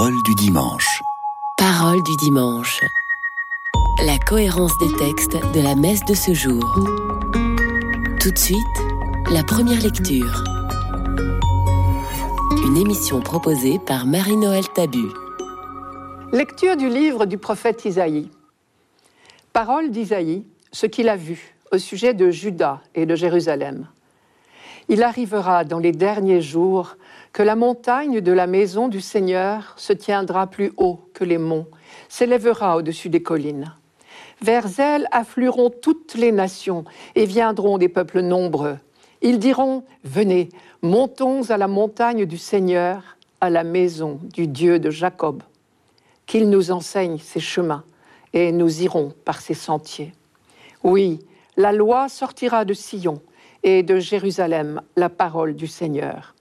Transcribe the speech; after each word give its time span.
Parole 0.00 0.22
du 0.22 0.34
dimanche. 0.34 1.02
Parole 1.58 2.02
du 2.02 2.16
dimanche. 2.16 2.80
La 4.06 4.16
cohérence 4.18 4.72
des 4.78 4.90
textes 4.96 5.36
de 5.52 5.60
la 5.60 5.74
messe 5.74 6.02
de 6.06 6.14
ce 6.14 6.32
jour. 6.32 6.64
Tout 8.18 8.30
de 8.30 8.38
suite, 8.38 8.56
la 9.30 9.44
première 9.44 9.78
lecture. 9.82 10.42
Une 12.64 12.78
émission 12.78 13.20
proposée 13.20 13.78
par 13.78 14.06
Marie-Noël 14.06 14.64
Tabu. 14.74 15.04
Lecture 16.32 16.78
du 16.78 16.88
livre 16.88 17.26
du 17.26 17.36
prophète 17.36 17.84
Isaïe. 17.84 18.30
Parole 19.52 19.90
d'Isaïe, 19.90 20.46
ce 20.72 20.86
qu'il 20.86 21.10
a 21.10 21.16
vu 21.16 21.56
au 21.72 21.76
sujet 21.76 22.14
de 22.14 22.30
Juda 22.30 22.80
et 22.94 23.04
de 23.04 23.14
Jérusalem. 23.14 23.86
Il 24.92 25.04
arrivera 25.04 25.62
dans 25.62 25.78
les 25.78 25.92
derniers 25.92 26.40
jours 26.40 26.96
que 27.32 27.44
la 27.44 27.54
montagne 27.54 28.20
de 28.20 28.32
la 28.32 28.48
maison 28.48 28.88
du 28.88 29.00
Seigneur 29.00 29.72
se 29.76 29.92
tiendra 29.92 30.48
plus 30.48 30.72
haut 30.76 30.98
que 31.14 31.22
les 31.22 31.38
monts, 31.38 31.68
s'élèvera 32.08 32.76
au-dessus 32.76 33.08
des 33.08 33.22
collines. 33.22 33.72
Vers 34.42 34.80
elle 34.80 35.06
afflueront 35.12 35.70
toutes 35.70 36.14
les 36.14 36.32
nations 36.32 36.84
et 37.14 37.24
viendront 37.24 37.78
des 37.78 37.88
peuples 37.88 38.20
nombreux. 38.20 38.78
Ils 39.22 39.38
diront, 39.38 39.84
Venez, 40.02 40.48
montons 40.82 41.48
à 41.50 41.56
la 41.56 41.68
montagne 41.68 42.26
du 42.26 42.36
Seigneur, 42.36 43.16
à 43.40 43.48
la 43.48 43.62
maison 43.62 44.18
du 44.34 44.48
Dieu 44.48 44.80
de 44.80 44.90
Jacob. 44.90 45.44
Qu'il 46.26 46.50
nous 46.50 46.72
enseigne 46.72 47.18
ses 47.18 47.38
chemins 47.38 47.84
et 48.32 48.50
nous 48.50 48.82
irons 48.82 49.14
par 49.24 49.40
ses 49.40 49.54
sentiers. 49.54 50.12
Oui, 50.82 51.20
la 51.56 51.70
loi 51.70 52.08
sortira 52.08 52.64
de 52.64 52.74
Sion 52.74 53.22
et 53.62 53.82
de 53.82 53.98
Jérusalem 53.98 54.82
la 54.96 55.08
parole 55.08 55.54
du 55.54 55.66
Seigneur. 55.66 56.34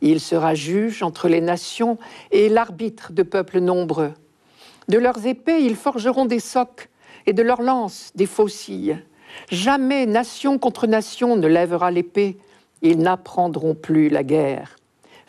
Il 0.00 0.20
sera 0.20 0.54
juge 0.54 1.02
entre 1.02 1.28
les 1.28 1.40
nations 1.40 1.98
et 2.30 2.48
l'arbitre 2.48 3.12
de 3.12 3.22
peuples 3.22 3.60
nombreux. 3.60 4.12
De 4.88 4.98
leurs 4.98 5.26
épées, 5.26 5.60
ils 5.60 5.76
forgeront 5.76 6.26
des 6.26 6.40
socs 6.40 6.90
et 7.26 7.32
de 7.32 7.42
leurs 7.42 7.62
lances 7.62 8.10
des 8.14 8.26
faucilles. 8.26 8.98
Jamais 9.50 10.06
nation 10.06 10.58
contre 10.58 10.86
nation 10.86 11.36
ne 11.36 11.46
lèvera 11.46 11.90
l'épée. 11.90 12.36
Ils 12.82 12.98
n'apprendront 12.98 13.74
plus 13.74 14.10
la 14.10 14.22
guerre. 14.22 14.76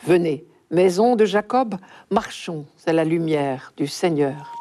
Venez, 0.03 0.45
maison 0.71 1.15
de 1.15 1.25
Jacob, 1.25 1.75
marchons 2.11 2.65
à 2.85 2.93
la 2.93 3.05
lumière 3.05 3.73
du 3.77 3.87
Seigneur. 3.87 4.54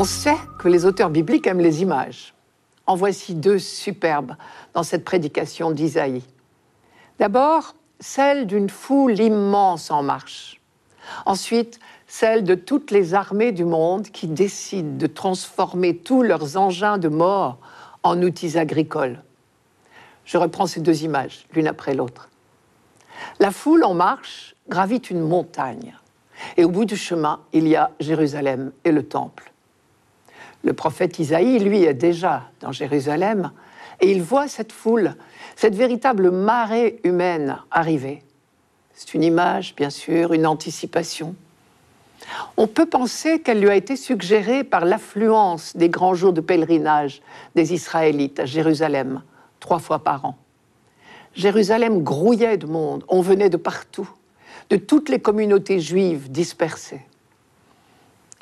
On 0.00 0.04
sait 0.04 0.38
que 0.58 0.68
les 0.68 0.86
auteurs 0.86 1.10
bibliques 1.10 1.46
aiment 1.46 1.60
les 1.60 1.82
images. 1.82 2.32
En 2.86 2.94
voici 2.94 3.34
deux 3.34 3.58
superbes 3.58 4.32
dans 4.72 4.82
cette 4.82 5.04
prédication 5.04 5.72
d'Isaïe. 5.72 6.22
D'abord, 7.18 7.74
celle 8.00 8.46
d'une 8.46 8.70
foule 8.70 9.20
immense 9.20 9.90
en 9.90 10.02
marche. 10.02 10.58
Ensuite, 11.26 11.80
celle 12.06 12.44
de 12.44 12.54
toutes 12.54 12.90
les 12.90 13.12
armées 13.12 13.52
du 13.52 13.66
monde 13.66 14.04
qui 14.08 14.26
décident 14.26 14.96
de 14.96 15.06
transformer 15.06 15.94
tous 15.98 16.22
leurs 16.22 16.56
engins 16.56 16.96
de 16.96 17.08
mort 17.08 17.58
en 18.02 18.22
outils 18.22 18.56
agricoles. 18.56 19.22
Je 20.24 20.38
reprends 20.38 20.66
ces 20.66 20.80
deux 20.80 21.04
images, 21.04 21.46
l'une 21.52 21.68
après 21.68 21.92
l'autre. 21.92 22.30
La 23.38 23.50
foule 23.50 23.84
en 23.84 23.92
marche 23.92 24.56
gravite 24.66 25.10
une 25.10 25.20
montagne. 25.20 25.94
Et 26.56 26.64
au 26.64 26.70
bout 26.70 26.86
du 26.86 26.96
chemin, 26.96 27.40
il 27.52 27.68
y 27.68 27.76
a 27.76 27.90
Jérusalem 28.00 28.72
et 28.86 28.92
le 28.92 29.06
temple. 29.06 29.50
Le 30.62 30.72
prophète 30.72 31.18
Isaïe, 31.18 31.58
lui, 31.58 31.84
est 31.84 31.94
déjà 31.94 32.50
dans 32.60 32.72
Jérusalem 32.72 33.50
et 34.00 34.10
il 34.10 34.22
voit 34.22 34.48
cette 34.48 34.72
foule, 34.72 35.14
cette 35.56 35.74
véritable 35.74 36.30
marée 36.30 37.00
humaine 37.04 37.58
arriver. 37.70 38.22
C'est 38.94 39.14
une 39.14 39.22
image, 39.22 39.74
bien 39.76 39.90
sûr, 39.90 40.32
une 40.32 40.46
anticipation. 40.46 41.34
On 42.56 42.66
peut 42.66 42.86
penser 42.86 43.40
qu'elle 43.40 43.60
lui 43.60 43.70
a 43.70 43.74
été 43.74 43.96
suggérée 43.96 44.64
par 44.64 44.84
l'affluence 44.84 45.76
des 45.76 45.88
grands 45.88 46.14
jours 46.14 46.32
de 46.32 46.40
pèlerinage 46.40 47.22
des 47.54 47.72
Israélites 47.72 48.40
à 48.40 48.46
Jérusalem, 48.46 49.22
trois 49.58 49.78
fois 49.78 50.00
par 50.00 50.24
an. 50.24 50.36
Jérusalem 51.34 52.02
grouillait 52.02 52.56
de 52.56 52.66
monde, 52.66 53.04
on 53.08 53.20
venait 53.20 53.50
de 53.50 53.56
partout, 53.56 54.08
de 54.68 54.76
toutes 54.76 55.08
les 55.08 55.20
communautés 55.20 55.80
juives 55.80 56.30
dispersées. 56.30 57.02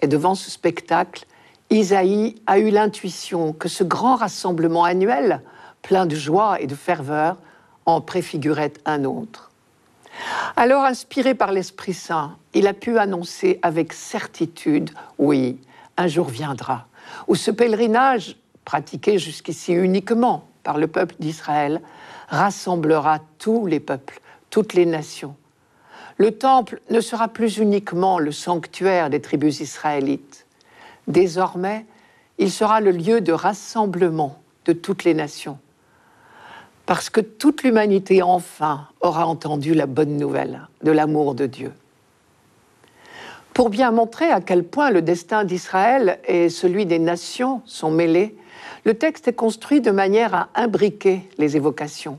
Et 0.01 0.07
devant 0.07 0.35
ce 0.35 0.51
spectacle, 0.51 1.27
Isaïe 1.71 2.37
a 2.47 2.59
eu 2.59 2.71
l'intuition 2.71 3.53
que 3.53 3.69
ce 3.69 3.85
grand 3.85 4.17
rassemblement 4.17 4.85
annuel, 4.85 5.43
plein 5.83 6.07
de 6.07 6.17
joie 6.17 6.61
et 6.61 6.67
de 6.67 6.75
ferveur, 6.75 7.37
en 7.85 8.01
préfigurait 8.01 8.73
un 8.87 9.05
autre. 9.05 9.51
Alors, 10.57 10.85
inspiré 10.85 11.35
par 11.35 11.53
l'Esprit 11.53 11.95
Saint, 11.95 12.37
il 12.55 12.67
a 12.67 12.75
pu 12.75 12.99
annoncer 12.99 13.59
avec 13.63 13.93
certitude, 13.93 14.91
oui, 15.19 15.59
un 15.97 16.07
jour 16.07 16.29
viendra, 16.29 16.87
où 17.29 17.35
ce 17.35 17.51
pèlerinage, 17.51 18.37
pratiqué 18.65 19.19
jusqu'ici 19.19 19.73
uniquement 19.73 20.45
par 20.63 20.79
le 20.79 20.87
peuple 20.87 21.15
d'Israël, 21.19 21.81
rassemblera 22.29 23.21
tous 23.39 23.67
les 23.67 23.81
peuples, 23.81 24.21
toutes 24.51 24.75
les 24.75 24.87
nations. 24.87 25.37
Le 26.17 26.33
temple 26.33 26.81
ne 26.91 27.01
sera 27.01 27.29
plus 27.29 27.59
uniquement 27.59 28.19
le 28.19 28.33
sanctuaire 28.33 29.09
des 29.09 29.21
tribus 29.21 29.61
israélites. 29.61 30.47
Désormais, 31.09 31.87
il 32.39 32.53
sera 32.53 32.81
le 32.81 32.93
lieu 32.93 33.21
de 33.21 33.33
rassemblement 33.33 34.39
de 34.67 34.73
toutes 34.73 35.05
les 35.05 35.15
nations. 35.15 35.59
Parce 36.87 37.11
que 37.11 37.21
toute 37.21 37.63
l'humanité 37.63 38.23
enfin 38.23 38.87
aura 39.01 39.27
entendu 39.27 39.75
la 39.75 39.87
bonne 39.87 40.17
nouvelle 40.17 40.69
de 40.83 40.91
l'amour 40.91 41.35
de 41.35 41.47
Dieu. 41.47 41.73
Pour 43.55 43.71
bien 43.71 43.91
montrer 43.91 44.31
à 44.31 44.41
quel 44.41 44.63
point 44.63 44.91
le 44.91 45.03
destin 45.03 45.45
d'Israël 45.45 46.21
et 46.27 46.49
celui 46.49 46.87
des 46.87 46.99
nations 46.99 47.63
sont 47.65 47.91
mêlés, 47.91 48.37
le 48.85 48.95
texte 48.95 49.29
est 49.29 49.33
construit 49.33 49.81
de 49.81 49.91
manière 49.91 50.35
à 50.35 50.49
imbriquer 50.55 51.29
les 51.39 51.57
évocations. 51.57 52.19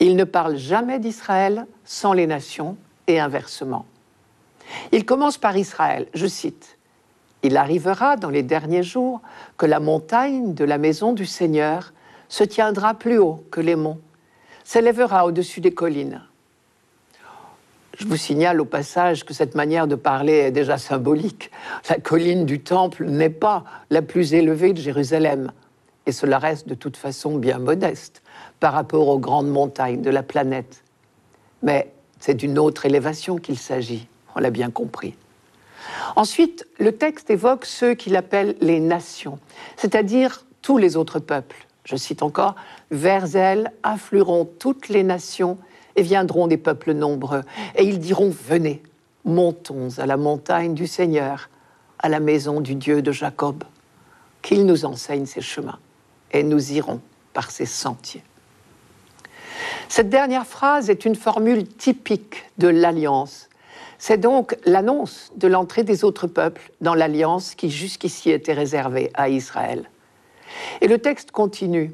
Il 0.00 0.16
ne 0.16 0.24
parle 0.24 0.56
jamais 0.56 0.98
d'Israël 0.98 1.66
sans 1.84 2.12
les 2.12 2.26
nations 2.26 2.76
et 3.06 3.20
inversement. 3.20 3.86
Il 4.92 5.04
commence 5.04 5.38
par 5.38 5.56
Israël, 5.56 6.08
je 6.14 6.26
cite, 6.26 6.77
il 7.42 7.56
arrivera 7.56 8.16
dans 8.16 8.30
les 8.30 8.42
derniers 8.42 8.82
jours 8.82 9.20
que 9.56 9.66
la 9.66 9.80
montagne 9.80 10.54
de 10.54 10.64
la 10.64 10.78
maison 10.78 11.12
du 11.12 11.26
Seigneur 11.26 11.92
se 12.28 12.44
tiendra 12.44 12.94
plus 12.94 13.18
haut 13.18 13.44
que 13.50 13.60
les 13.60 13.76
monts, 13.76 14.00
s'élèvera 14.64 15.26
au-dessus 15.26 15.60
des 15.60 15.72
collines. 15.72 16.22
Je 17.96 18.06
vous 18.06 18.16
signale 18.16 18.60
au 18.60 18.64
passage 18.64 19.24
que 19.24 19.34
cette 19.34 19.56
manière 19.56 19.88
de 19.88 19.96
parler 19.96 20.34
est 20.34 20.50
déjà 20.52 20.78
symbolique. 20.78 21.50
La 21.88 21.96
colline 21.96 22.46
du 22.46 22.60
Temple 22.60 23.06
n'est 23.06 23.30
pas 23.30 23.64
la 23.90 24.02
plus 24.02 24.34
élevée 24.34 24.72
de 24.72 24.80
Jérusalem, 24.80 25.50
et 26.06 26.12
cela 26.12 26.38
reste 26.38 26.68
de 26.68 26.74
toute 26.74 26.96
façon 26.96 27.36
bien 27.36 27.58
modeste 27.58 28.22
par 28.60 28.72
rapport 28.72 29.08
aux 29.08 29.18
grandes 29.18 29.50
montagnes 29.50 30.00
de 30.00 30.10
la 30.10 30.22
planète. 30.22 30.84
Mais 31.62 31.92
c'est 32.20 32.34
d'une 32.34 32.58
autre 32.58 32.86
élévation 32.86 33.36
qu'il 33.36 33.58
s'agit, 33.58 34.06
on 34.36 34.40
l'a 34.40 34.50
bien 34.50 34.70
compris. 34.70 35.16
Ensuite, 36.16 36.66
le 36.78 36.92
texte 36.92 37.30
évoque 37.30 37.64
ceux 37.64 37.94
qu'il 37.94 38.16
appelle 38.16 38.56
les 38.60 38.80
nations, 38.80 39.38
c'est-à-dire 39.76 40.44
tous 40.62 40.78
les 40.78 40.96
autres 40.96 41.18
peuples. 41.18 41.66
Je 41.84 41.96
cite 41.96 42.22
encore, 42.22 42.54
Vers 42.90 43.34
elles 43.36 43.72
afflueront 43.82 44.44
toutes 44.44 44.88
les 44.88 45.02
nations 45.02 45.58
et 45.96 46.02
viendront 46.02 46.46
des 46.46 46.58
peuples 46.58 46.92
nombreux. 46.92 47.42
Et 47.76 47.84
ils 47.84 47.98
diront, 47.98 48.30
Venez, 48.30 48.82
montons 49.24 49.88
à 49.98 50.06
la 50.06 50.16
montagne 50.16 50.74
du 50.74 50.86
Seigneur, 50.86 51.48
à 51.98 52.08
la 52.08 52.20
maison 52.20 52.60
du 52.60 52.74
Dieu 52.74 53.02
de 53.02 53.12
Jacob, 53.12 53.64
qu'il 54.42 54.66
nous 54.66 54.84
enseigne 54.84 55.26
ses 55.26 55.40
chemins, 55.40 55.78
et 56.32 56.42
nous 56.42 56.72
irons 56.72 57.00
par 57.32 57.50
ses 57.50 57.66
sentiers. 57.66 58.22
Cette 59.88 60.10
dernière 60.10 60.46
phrase 60.46 60.90
est 60.90 61.04
une 61.04 61.16
formule 61.16 61.66
typique 61.66 62.44
de 62.58 62.68
l'alliance 62.68 63.47
c'est 63.98 64.18
donc 64.18 64.56
l'annonce 64.64 65.32
de 65.36 65.48
l'entrée 65.48 65.82
des 65.82 66.04
autres 66.04 66.28
peuples 66.28 66.70
dans 66.80 66.94
l'alliance 66.94 67.54
qui 67.54 67.70
jusqu'ici 67.70 68.30
était 68.30 68.52
réservée 68.52 69.10
à 69.14 69.28
Israël. 69.28 69.90
Et 70.80 70.88
le 70.88 70.98
texte 70.98 71.32
continue. 71.32 71.92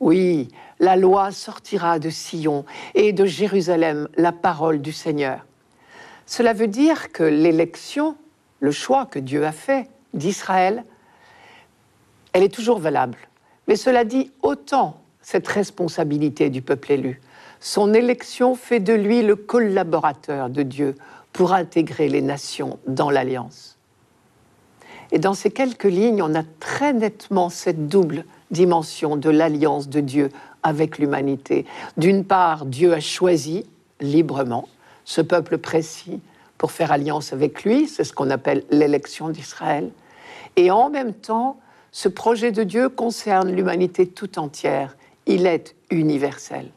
Oui, 0.00 0.48
la 0.80 0.96
loi 0.96 1.30
sortira 1.30 1.98
de 1.98 2.10
Sion 2.10 2.64
et 2.94 3.12
de 3.12 3.26
Jérusalem 3.26 4.08
la 4.16 4.32
parole 4.32 4.80
du 4.80 4.92
Seigneur. 4.92 5.46
Cela 6.26 6.54
veut 6.54 6.66
dire 6.66 7.12
que 7.12 7.22
l'élection, 7.22 8.16
le 8.60 8.72
choix 8.72 9.06
que 9.06 9.18
Dieu 9.18 9.44
a 9.44 9.52
fait 9.52 9.88
d'Israël, 10.14 10.84
elle 12.32 12.42
est 12.42 12.52
toujours 12.52 12.78
valable. 12.78 13.18
Mais 13.68 13.76
cela 13.76 14.04
dit 14.04 14.32
autant 14.42 15.00
cette 15.20 15.46
responsabilité 15.46 16.50
du 16.50 16.62
peuple 16.62 16.92
élu. 16.92 17.20
Son 17.60 17.94
élection 17.94 18.54
fait 18.54 18.80
de 18.80 18.92
lui 18.92 19.22
le 19.22 19.36
collaborateur 19.36 20.50
de 20.50 20.62
Dieu 20.62 20.96
pour 21.32 21.52
intégrer 21.52 22.08
les 22.08 22.22
nations 22.22 22.78
dans 22.86 23.10
l'alliance. 23.10 23.78
Et 25.10 25.18
dans 25.18 25.34
ces 25.34 25.50
quelques 25.50 25.84
lignes, 25.84 26.22
on 26.22 26.34
a 26.34 26.42
très 26.60 26.92
nettement 26.92 27.50
cette 27.50 27.88
double 27.88 28.24
dimension 28.50 29.16
de 29.16 29.30
l'alliance 29.30 29.88
de 29.88 30.00
Dieu 30.00 30.30
avec 30.62 30.98
l'humanité. 30.98 31.66
D'une 31.96 32.24
part, 32.24 32.66
Dieu 32.66 32.92
a 32.92 33.00
choisi 33.00 33.66
librement 34.00 34.68
ce 35.04 35.20
peuple 35.20 35.58
précis 35.58 36.20
pour 36.58 36.72
faire 36.72 36.92
alliance 36.92 37.32
avec 37.32 37.64
lui, 37.64 37.88
c'est 37.88 38.04
ce 38.04 38.12
qu'on 38.12 38.30
appelle 38.30 38.62
l'élection 38.70 39.30
d'Israël. 39.30 39.90
Et 40.54 40.70
en 40.70 40.90
même 40.90 41.12
temps, 41.12 41.58
ce 41.90 42.08
projet 42.08 42.52
de 42.52 42.62
Dieu 42.62 42.88
concerne 42.88 43.50
l'humanité 43.50 44.06
tout 44.06 44.38
entière. 44.38 44.96
Il 45.26 45.46
est 45.46 45.74
universel. 45.90 46.70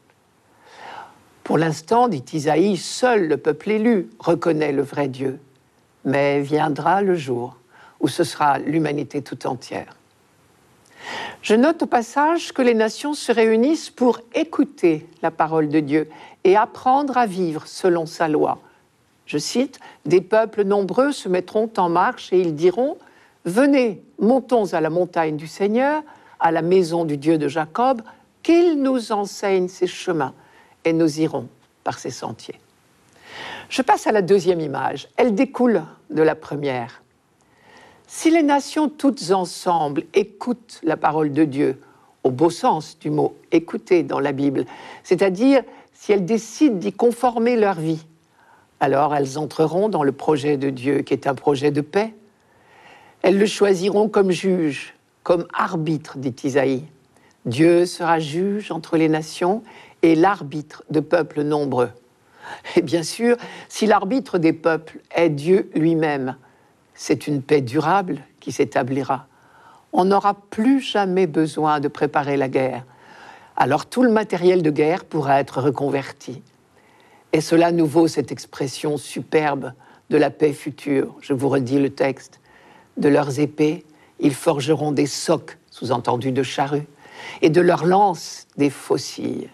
Pour 1.46 1.58
l'instant, 1.58 2.08
dit 2.08 2.24
Isaïe, 2.32 2.76
seul 2.76 3.28
le 3.28 3.36
peuple 3.36 3.70
élu 3.70 4.10
reconnaît 4.18 4.72
le 4.72 4.82
vrai 4.82 5.06
Dieu. 5.06 5.38
Mais 6.04 6.40
viendra 6.40 7.02
le 7.02 7.14
jour 7.14 7.56
où 8.00 8.08
ce 8.08 8.24
sera 8.24 8.58
l'humanité 8.58 9.22
tout 9.22 9.46
entière. 9.46 9.96
Je 11.42 11.54
note 11.54 11.84
au 11.84 11.86
passage 11.86 12.50
que 12.50 12.62
les 12.62 12.74
nations 12.74 13.14
se 13.14 13.30
réunissent 13.30 13.90
pour 13.90 14.18
écouter 14.34 15.06
la 15.22 15.30
parole 15.30 15.68
de 15.68 15.78
Dieu 15.78 16.08
et 16.42 16.56
apprendre 16.56 17.16
à 17.16 17.26
vivre 17.26 17.68
selon 17.68 18.06
sa 18.06 18.26
loi. 18.26 18.58
Je 19.24 19.38
cite, 19.38 19.78
Des 20.04 20.22
peuples 20.22 20.64
nombreux 20.64 21.12
se 21.12 21.28
mettront 21.28 21.70
en 21.76 21.88
marche 21.88 22.32
et 22.32 22.40
ils 22.40 22.56
diront, 22.56 22.98
Venez, 23.44 24.02
montons 24.18 24.74
à 24.74 24.80
la 24.80 24.90
montagne 24.90 25.36
du 25.36 25.46
Seigneur, 25.46 26.02
à 26.40 26.50
la 26.50 26.62
maison 26.62 27.04
du 27.04 27.16
Dieu 27.16 27.38
de 27.38 27.46
Jacob, 27.46 28.02
qu'il 28.42 28.82
nous 28.82 29.12
enseigne 29.12 29.68
ses 29.68 29.86
chemins 29.86 30.34
et 30.86 30.94
nous 30.94 31.20
irons 31.20 31.48
par 31.84 31.98
ces 31.98 32.10
sentiers. 32.10 32.58
Je 33.68 33.82
passe 33.82 34.06
à 34.06 34.12
la 34.12 34.22
deuxième 34.22 34.60
image. 34.60 35.08
Elle 35.16 35.34
découle 35.34 35.82
de 36.08 36.22
la 36.22 36.34
première. 36.34 37.02
Si 38.06 38.30
les 38.30 38.44
nations 38.44 38.88
toutes 38.88 39.32
ensemble 39.32 40.04
écoutent 40.14 40.80
la 40.84 40.96
parole 40.96 41.32
de 41.32 41.44
Dieu, 41.44 41.80
au 42.22 42.30
beau 42.30 42.50
sens 42.50 42.98
du 42.98 43.10
mot 43.10 43.36
écouter 43.50 44.04
dans 44.04 44.20
la 44.20 44.32
Bible, 44.32 44.64
c'est-à-dire 45.02 45.62
si 45.92 46.12
elles 46.12 46.24
décident 46.24 46.76
d'y 46.76 46.92
conformer 46.92 47.56
leur 47.56 47.74
vie, 47.74 48.06
alors 48.78 49.14
elles 49.14 49.38
entreront 49.38 49.88
dans 49.88 50.04
le 50.04 50.12
projet 50.12 50.56
de 50.56 50.70
Dieu 50.70 51.00
qui 51.02 51.14
est 51.14 51.26
un 51.26 51.34
projet 51.34 51.72
de 51.72 51.80
paix. 51.80 52.14
Elles 53.22 53.38
le 53.38 53.46
choisiront 53.46 54.08
comme 54.08 54.30
juge, 54.30 54.94
comme 55.24 55.46
arbitre, 55.52 56.18
dit 56.18 56.34
Isaïe. 56.44 56.84
Dieu 57.44 57.86
sera 57.86 58.18
juge 58.18 58.70
entre 58.70 58.96
les 58.96 59.08
nations 59.08 59.62
et 60.02 60.14
l'arbitre 60.14 60.84
de 60.90 61.00
peuples 61.00 61.42
nombreux. 61.42 61.90
Et 62.76 62.82
bien 62.82 63.02
sûr, 63.02 63.36
si 63.68 63.86
l'arbitre 63.86 64.38
des 64.38 64.52
peuples 64.52 65.00
est 65.14 65.30
Dieu 65.30 65.70
lui-même, 65.74 66.36
c'est 66.94 67.26
une 67.26 67.42
paix 67.42 67.60
durable 67.60 68.20
qui 68.40 68.52
s'établira. 68.52 69.26
On 69.92 70.04
n'aura 70.04 70.34
plus 70.34 70.80
jamais 70.80 71.26
besoin 71.26 71.80
de 71.80 71.88
préparer 71.88 72.36
la 72.36 72.48
guerre. 72.48 72.84
Alors 73.56 73.86
tout 73.86 74.02
le 74.02 74.10
matériel 74.10 74.62
de 74.62 74.70
guerre 74.70 75.04
pourra 75.04 75.40
être 75.40 75.60
reconverti. 75.60 76.42
Et 77.32 77.40
cela 77.40 77.72
nous 77.72 77.86
vaut 77.86 78.08
cette 78.08 78.32
expression 78.32 78.96
superbe 78.96 79.72
de 80.10 80.16
la 80.16 80.30
paix 80.30 80.52
future. 80.52 81.14
Je 81.20 81.32
vous 81.32 81.48
redis 81.48 81.78
le 81.78 81.90
texte. 81.90 82.40
De 82.96 83.08
leurs 83.08 83.40
épées, 83.40 83.84
ils 84.20 84.34
forgeront 84.34 84.92
des 84.92 85.06
socs, 85.06 85.58
sous-entendu 85.70 86.32
de 86.32 86.42
charrues, 86.42 86.86
et 87.42 87.50
de 87.50 87.60
leurs 87.60 87.84
lances, 87.84 88.46
des 88.56 88.70
faucilles. 88.70 89.50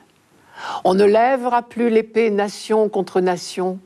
On 0.84 0.94
ne 0.94 1.04
lèvera 1.04 1.62
plus 1.62 1.90
l'épée 1.90 2.30
nation 2.30 2.88
contre 2.88 3.20
nation. 3.20 3.78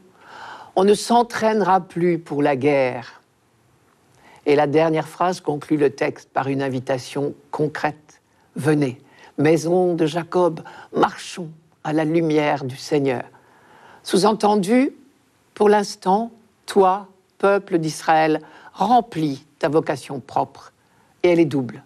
On 0.74 0.84
ne 0.84 0.94
s'entraînera 0.94 1.80
plus 1.80 2.18
pour 2.18 2.42
la 2.42 2.56
guerre. 2.56 3.22
Et 4.46 4.54
la 4.54 4.66
dernière 4.66 5.08
phrase 5.08 5.40
conclut 5.40 5.76
le 5.76 5.90
texte 5.90 6.28
par 6.32 6.48
une 6.48 6.62
invitation 6.62 7.34
concrète. 7.50 8.20
Venez, 8.54 9.00
maison 9.38 9.94
de 9.94 10.06
Jacob, 10.06 10.60
marchons 10.94 11.50
à 11.82 11.92
la 11.92 12.04
lumière 12.04 12.64
du 12.64 12.76
Seigneur. 12.76 13.24
Sous-entendu, 14.02 14.92
pour 15.54 15.68
l'instant, 15.68 16.30
toi, 16.64 17.08
peuple 17.38 17.78
d'Israël, 17.78 18.40
remplis 18.72 19.44
ta 19.58 19.68
vocation 19.68 20.20
propre. 20.20 20.72
Et 21.22 21.30
elle 21.30 21.40
est 21.40 21.44
double. 21.44 21.82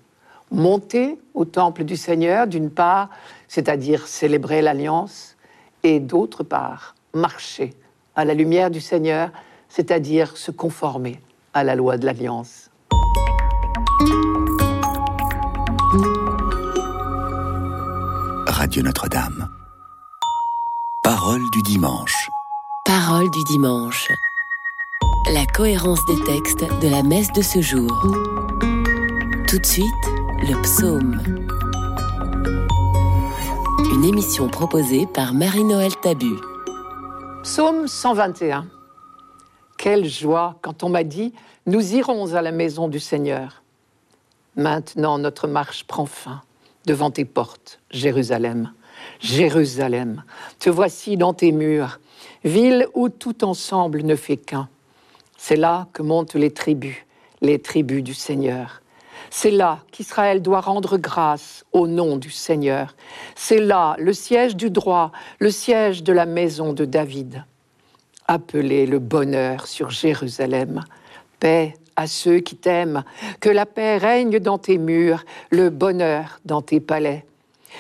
Monter 0.51 1.19
au 1.35 1.45
temple 1.45 1.85
du 1.85 1.97
Seigneur, 1.97 2.47
d'une 2.47 2.71
part, 2.71 3.09
c'est-à-dire 3.51 4.07
célébrer 4.07 4.63
l'alliance, 4.63 5.37
et 5.83 5.99
d'autre 5.99 6.45
part, 6.45 6.95
marcher 7.15 7.75
à 8.15 8.25
la 8.25 8.33
lumière 8.33 8.71
du 8.71 8.81
Seigneur, 8.81 9.31
c'est-à-dire 9.69 10.37
se 10.37 10.53
conformer 10.53 11.21
à 11.53 11.65
la 11.65 11.75
loi 11.75 11.99
de 11.99 12.07
l'Alliance. 12.07 12.71
Radio 18.47 18.85
Notre-Dame. 18.85 19.49
Parole 21.03 21.43
du 21.53 21.63
dimanche. 21.63 22.31
Parole 22.85 23.29
du 23.31 23.43
dimanche. 23.43 24.13
La 25.33 25.45
cohérence 25.47 26.07
des 26.07 26.23
textes 26.23 26.65
de 26.81 26.89
la 26.89 27.03
messe 27.03 27.33
de 27.33 27.43
ce 27.43 27.61
jour. 27.61 27.91
Tout 29.49 29.59
de 29.59 29.67
suite, 29.67 30.07
le 30.39 30.63
psaume. 30.63 31.21
Une 33.93 34.05
émission 34.05 34.47
proposée 34.47 35.09
par 35.13 35.35
Marie-Noël 35.35 35.91
Tabu. 35.97 36.37
Psaume 37.43 37.89
121. 37.89 38.69
Quelle 39.79 40.09
joie 40.09 40.57
quand 40.63 40.85
on 40.85 40.89
m'a 40.89 41.03
dit 41.03 41.35
Nous 41.67 41.97
irons 41.97 42.35
à 42.35 42.41
la 42.41 42.53
maison 42.53 42.87
du 42.87 43.01
Seigneur. 43.01 43.65
Maintenant, 44.55 45.19
notre 45.19 45.49
marche 45.49 45.83
prend 45.85 46.07
fin 46.07 46.41
devant 46.87 47.11
tes 47.11 47.25
portes, 47.25 47.81
Jérusalem. 47.91 48.73
Jérusalem, 49.19 50.23
te 50.61 50.71
voici 50.71 51.17
dans 51.17 51.35
tes 51.35 51.51
murs, 51.51 51.99
ville 52.45 52.87
où 52.95 53.09
tout 53.09 53.45
ensemble 53.45 54.03
ne 54.03 54.15
fait 54.15 54.37
qu'un. 54.37 54.69
C'est 55.37 55.57
là 55.57 55.89
que 55.93 56.03
montent 56.03 56.35
les 56.35 56.53
tribus, 56.53 56.97
les 57.41 57.59
tribus 57.59 58.05
du 58.05 58.15
Seigneur. 58.15 58.80
C'est 59.31 59.51
là 59.51 59.79
qu'Israël 59.93 60.43
doit 60.43 60.61
rendre 60.61 60.99
grâce 60.99 61.65
au 61.73 61.87
nom 61.87 62.17
du 62.17 62.31
Seigneur. 62.31 62.95
C'est 63.35 63.61
là 63.61 63.95
le 63.99 64.13
siège 64.13 64.57
du 64.57 64.71
droit, 64.71 65.13
le 65.39 65.51
siège 65.51 66.03
de 66.03 66.13
la 66.13 66.27
maison 66.27 66.73
de 66.73 66.85
David 66.85 67.45
appeler 68.31 68.87
le 68.87 69.01
bonheur 69.01 69.67
sur 69.67 69.91
Jérusalem. 69.91 70.85
Paix 71.41 71.75
à 71.97 72.07
ceux 72.07 72.39
qui 72.39 72.55
t'aiment, 72.55 73.03
que 73.41 73.51
la 73.51 73.67
paix 73.67 73.99
règne 73.99 74.39
dans 74.39 74.57
tes 74.57 74.79
murs, 74.79 75.25
le 75.51 75.69
bonheur 75.69 76.39
dans 76.45 76.63
tes 76.63 76.79
palais. 76.79 77.27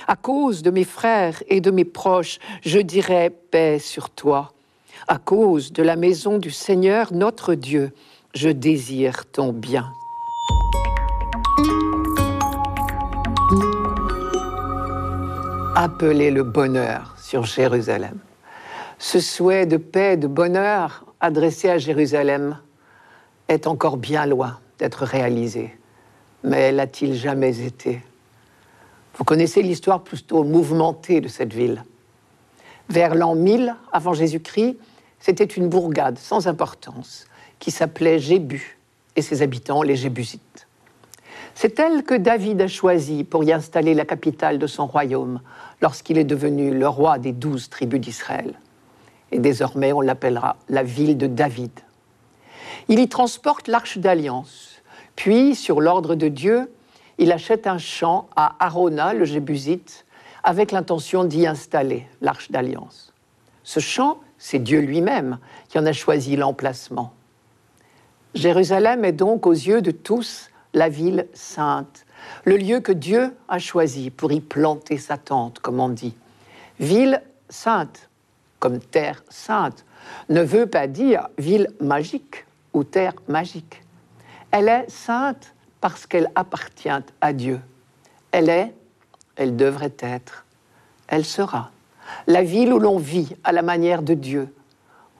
À 0.08 0.16
cause 0.16 0.62
de 0.62 0.70
mes 0.70 0.84
frères 0.84 1.40
et 1.48 1.60
de 1.60 1.70
mes 1.70 1.84
proches, 1.84 2.40
je 2.62 2.80
dirai 2.80 3.30
paix 3.30 3.78
sur 3.78 4.10
toi. 4.10 4.52
À 5.06 5.18
cause 5.18 5.72
de 5.72 5.84
la 5.84 5.94
maison 5.94 6.38
du 6.38 6.50
Seigneur 6.50 7.12
notre 7.12 7.54
Dieu, 7.54 7.92
je 8.34 8.48
désire 8.48 9.26
ton 9.30 9.52
bien. 9.52 9.92
Appeler 15.82 16.30
le 16.30 16.42
bonheur 16.42 17.16
sur 17.18 17.46
Jérusalem 17.46 18.18
ce 18.98 19.18
souhait 19.18 19.64
de 19.64 19.78
paix, 19.78 20.18
de 20.18 20.26
bonheur 20.26 21.06
adressé 21.20 21.70
à 21.70 21.78
Jérusalem 21.78 22.58
est 23.48 23.66
encore 23.66 23.96
bien 23.96 24.26
loin 24.26 24.60
d'être 24.78 25.06
réalisé. 25.06 25.74
Mais 26.44 26.70
l'a-t-il 26.70 27.14
jamais 27.14 27.64
été? 27.64 28.02
Vous 29.14 29.24
connaissez 29.24 29.62
l'histoire 29.62 30.02
plutôt 30.02 30.44
mouvementée 30.44 31.22
de 31.22 31.28
cette 31.28 31.54
ville. 31.54 31.82
Vers 32.90 33.14
l'an 33.14 33.34
1000 33.34 33.74
avant 33.90 34.12
Jésus-Christ, 34.12 34.76
c'était 35.18 35.44
une 35.44 35.70
bourgade 35.70 36.18
sans 36.18 36.46
importance 36.46 37.24
qui 37.58 37.70
s'appelait 37.70 38.18
Jébu 38.18 38.76
et 39.16 39.22
ses 39.22 39.40
habitants 39.40 39.82
les 39.82 39.96
Jébusites. 39.96 40.68
C'est 41.54 41.78
elle 41.78 42.04
que 42.04 42.14
David 42.14 42.60
a 42.62 42.68
choisie 42.68 43.24
pour 43.24 43.44
y 43.44 43.52
installer 43.52 43.94
la 43.94 44.04
capitale 44.04 44.58
de 44.58 44.66
son 44.66 44.86
royaume 44.86 45.40
lorsqu'il 45.80 46.18
est 46.18 46.24
devenu 46.24 46.76
le 46.76 46.88
roi 46.88 47.18
des 47.18 47.32
douze 47.32 47.68
tribus 47.68 48.00
d'Israël 48.00 48.54
et 49.32 49.38
désormais 49.38 49.92
on 49.92 50.00
l'appellera 50.00 50.56
la 50.68 50.82
ville 50.82 51.16
de 51.16 51.26
David. 51.26 51.72
Il 52.88 52.98
y 52.98 53.08
transporte 53.08 53.68
l'arche 53.68 53.98
d'alliance, 53.98 54.82
puis, 55.16 55.54
sur 55.54 55.80
l'ordre 55.80 56.14
de 56.14 56.28
Dieu, 56.28 56.72
il 57.18 57.32
achète 57.32 57.66
un 57.66 57.78
champ 57.78 58.28
à 58.36 58.56
Arona, 58.58 59.12
le 59.12 59.24
Jébusite, 59.24 60.06
avec 60.42 60.72
l'intention 60.72 61.24
d'y 61.24 61.46
installer 61.46 62.06
l'arche 62.22 62.50
d'alliance. 62.50 63.12
Ce 63.62 63.80
champ, 63.80 64.18
c'est 64.38 64.58
Dieu 64.58 64.80
lui-même 64.80 65.38
qui 65.68 65.78
en 65.78 65.84
a 65.84 65.92
choisi 65.92 66.36
l'emplacement. 66.36 67.12
Jérusalem 68.34 69.04
est 69.04 69.12
donc 69.12 69.46
aux 69.46 69.52
yeux 69.52 69.82
de 69.82 69.90
tous 69.90 70.49
la 70.74 70.88
ville 70.88 71.26
sainte, 71.32 72.06
le 72.44 72.56
lieu 72.56 72.80
que 72.80 72.92
Dieu 72.92 73.34
a 73.48 73.58
choisi 73.58 74.10
pour 74.10 74.32
y 74.32 74.40
planter 74.40 74.98
sa 74.98 75.16
tente, 75.16 75.58
comme 75.60 75.80
on 75.80 75.88
dit. 75.88 76.14
Ville 76.78 77.22
sainte, 77.48 78.08
comme 78.58 78.78
terre 78.78 79.22
sainte, 79.28 79.84
ne 80.28 80.42
veut 80.42 80.66
pas 80.66 80.86
dire 80.86 81.28
ville 81.38 81.68
magique 81.80 82.46
ou 82.72 82.84
terre 82.84 83.14
magique. 83.28 83.82
Elle 84.50 84.68
est 84.68 84.88
sainte 84.90 85.54
parce 85.80 86.06
qu'elle 86.06 86.30
appartient 86.34 86.88
à 87.20 87.32
Dieu. 87.32 87.60
Elle 88.32 88.48
est, 88.48 88.74
elle 89.36 89.56
devrait 89.56 89.96
être, 90.00 90.44
elle 91.08 91.24
sera. 91.24 91.70
La 92.26 92.42
ville 92.42 92.72
où 92.72 92.78
l'on 92.78 92.98
vit 92.98 93.36
à 93.44 93.52
la 93.52 93.62
manière 93.62 94.02
de 94.02 94.14
Dieu, 94.14 94.52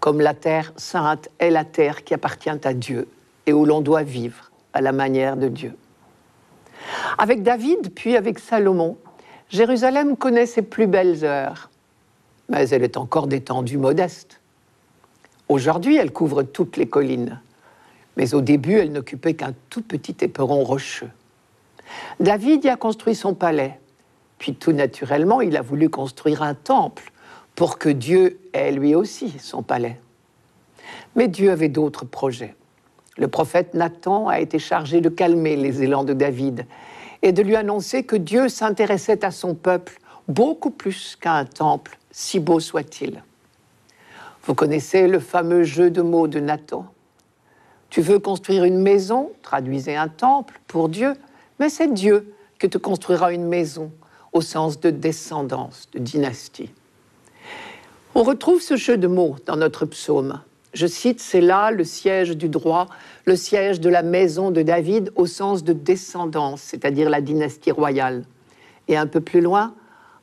comme 0.00 0.20
la 0.20 0.34
terre 0.34 0.72
sainte 0.76 1.28
est 1.38 1.50
la 1.50 1.64
terre 1.64 2.04
qui 2.04 2.14
appartient 2.14 2.50
à 2.50 2.74
Dieu 2.74 3.08
et 3.46 3.52
où 3.52 3.64
l'on 3.64 3.80
doit 3.80 4.02
vivre 4.02 4.49
à 4.72 4.80
la 4.80 4.92
manière 4.92 5.36
de 5.36 5.48
Dieu. 5.48 5.74
Avec 7.18 7.42
David, 7.42 7.92
puis 7.94 8.16
avec 8.16 8.38
Salomon, 8.38 8.96
Jérusalem 9.48 10.16
connaît 10.16 10.46
ses 10.46 10.62
plus 10.62 10.86
belles 10.86 11.24
heures, 11.24 11.70
mais 12.48 12.68
elle 12.68 12.82
est 12.82 12.96
encore 12.96 13.26
d'étendue 13.26 13.78
modeste. 13.78 14.40
Aujourd'hui, 15.48 15.96
elle 15.96 16.12
couvre 16.12 16.42
toutes 16.42 16.76
les 16.76 16.86
collines, 16.86 17.40
mais 18.16 18.34
au 18.34 18.40
début, 18.40 18.74
elle 18.74 18.92
n'occupait 18.92 19.34
qu'un 19.34 19.54
tout 19.68 19.82
petit 19.82 20.16
éperon 20.20 20.62
rocheux. 20.62 21.10
David 22.20 22.64
y 22.64 22.68
a 22.68 22.76
construit 22.76 23.14
son 23.14 23.34
palais, 23.34 23.80
puis 24.38 24.54
tout 24.54 24.72
naturellement, 24.72 25.40
il 25.40 25.56
a 25.56 25.62
voulu 25.62 25.90
construire 25.90 26.42
un 26.42 26.54
temple 26.54 27.12
pour 27.54 27.78
que 27.78 27.88
Dieu 27.88 28.40
ait 28.52 28.72
lui 28.72 28.94
aussi 28.94 29.38
son 29.38 29.62
palais. 29.62 30.00
Mais 31.16 31.28
Dieu 31.28 31.50
avait 31.50 31.68
d'autres 31.68 32.04
projets. 32.04 32.54
Le 33.20 33.28
prophète 33.28 33.74
Nathan 33.74 34.28
a 34.28 34.40
été 34.40 34.58
chargé 34.58 35.02
de 35.02 35.10
calmer 35.10 35.54
les 35.54 35.82
élans 35.82 36.04
de 36.04 36.14
David 36.14 36.64
et 37.20 37.32
de 37.32 37.42
lui 37.42 37.54
annoncer 37.54 38.02
que 38.02 38.16
Dieu 38.16 38.48
s'intéressait 38.48 39.26
à 39.26 39.30
son 39.30 39.54
peuple 39.54 40.00
beaucoup 40.26 40.70
plus 40.70 41.18
qu'à 41.20 41.34
un 41.34 41.44
temple, 41.44 41.98
si 42.10 42.40
beau 42.40 42.60
soit-il. 42.60 43.22
Vous 44.44 44.54
connaissez 44.54 45.06
le 45.06 45.18
fameux 45.18 45.64
jeu 45.64 45.90
de 45.90 46.00
mots 46.00 46.28
de 46.28 46.40
Nathan. 46.40 46.86
Tu 47.90 48.00
veux 48.00 48.18
construire 48.18 48.64
une 48.64 48.80
maison, 48.80 49.30
traduisez 49.42 49.96
un 49.96 50.08
temple 50.08 50.58
pour 50.66 50.88
Dieu, 50.88 51.12
mais 51.58 51.68
c'est 51.68 51.92
Dieu 51.92 52.32
que 52.58 52.66
te 52.66 52.78
construira 52.78 53.34
une 53.34 53.44
maison 53.44 53.92
au 54.32 54.40
sens 54.40 54.80
de 54.80 54.88
descendance, 54.88 55.88
de 55.92 55.98
dynastie. 55.98 56.70
On 58.14 58.22
retrouve 58.22 58.62
ce 58.62 58.76
jeu 58.76 58.96
de 58.96 59.08
mots 59.08 59.36
dans 59.44 59.56
notre 59.56 59.84
psaume. 59.84 60.40
Je 60.72 60.86
cite, 60.86 61.20
c'est 61.20 61.40
là 61.40 61.70
le 61.70 61.84
siège 61.84 62.36
du 62.36 62.48
droit, 62.48 62.86
le 63.24 63.34
siège 63.34 63.80
de 63.80 63.88
la 63.88 64.02
maison 64.02 64.50
de 64.50 64.62
David 64.62 65.12
au 65.16 65.26
sens 65.26 65.64
de 65.64 65.72
descendance, 65.72 66.60
c'est-à-dire 66.60 67.10
la 67.10 67.20
dynastie 67.20 67.72
royale. 67.72 68.24
Et 68.86 68.96
un 68.96 69.06
peu 69.06 69.20
plus 69.20 69.40
loin, 69.40 69.74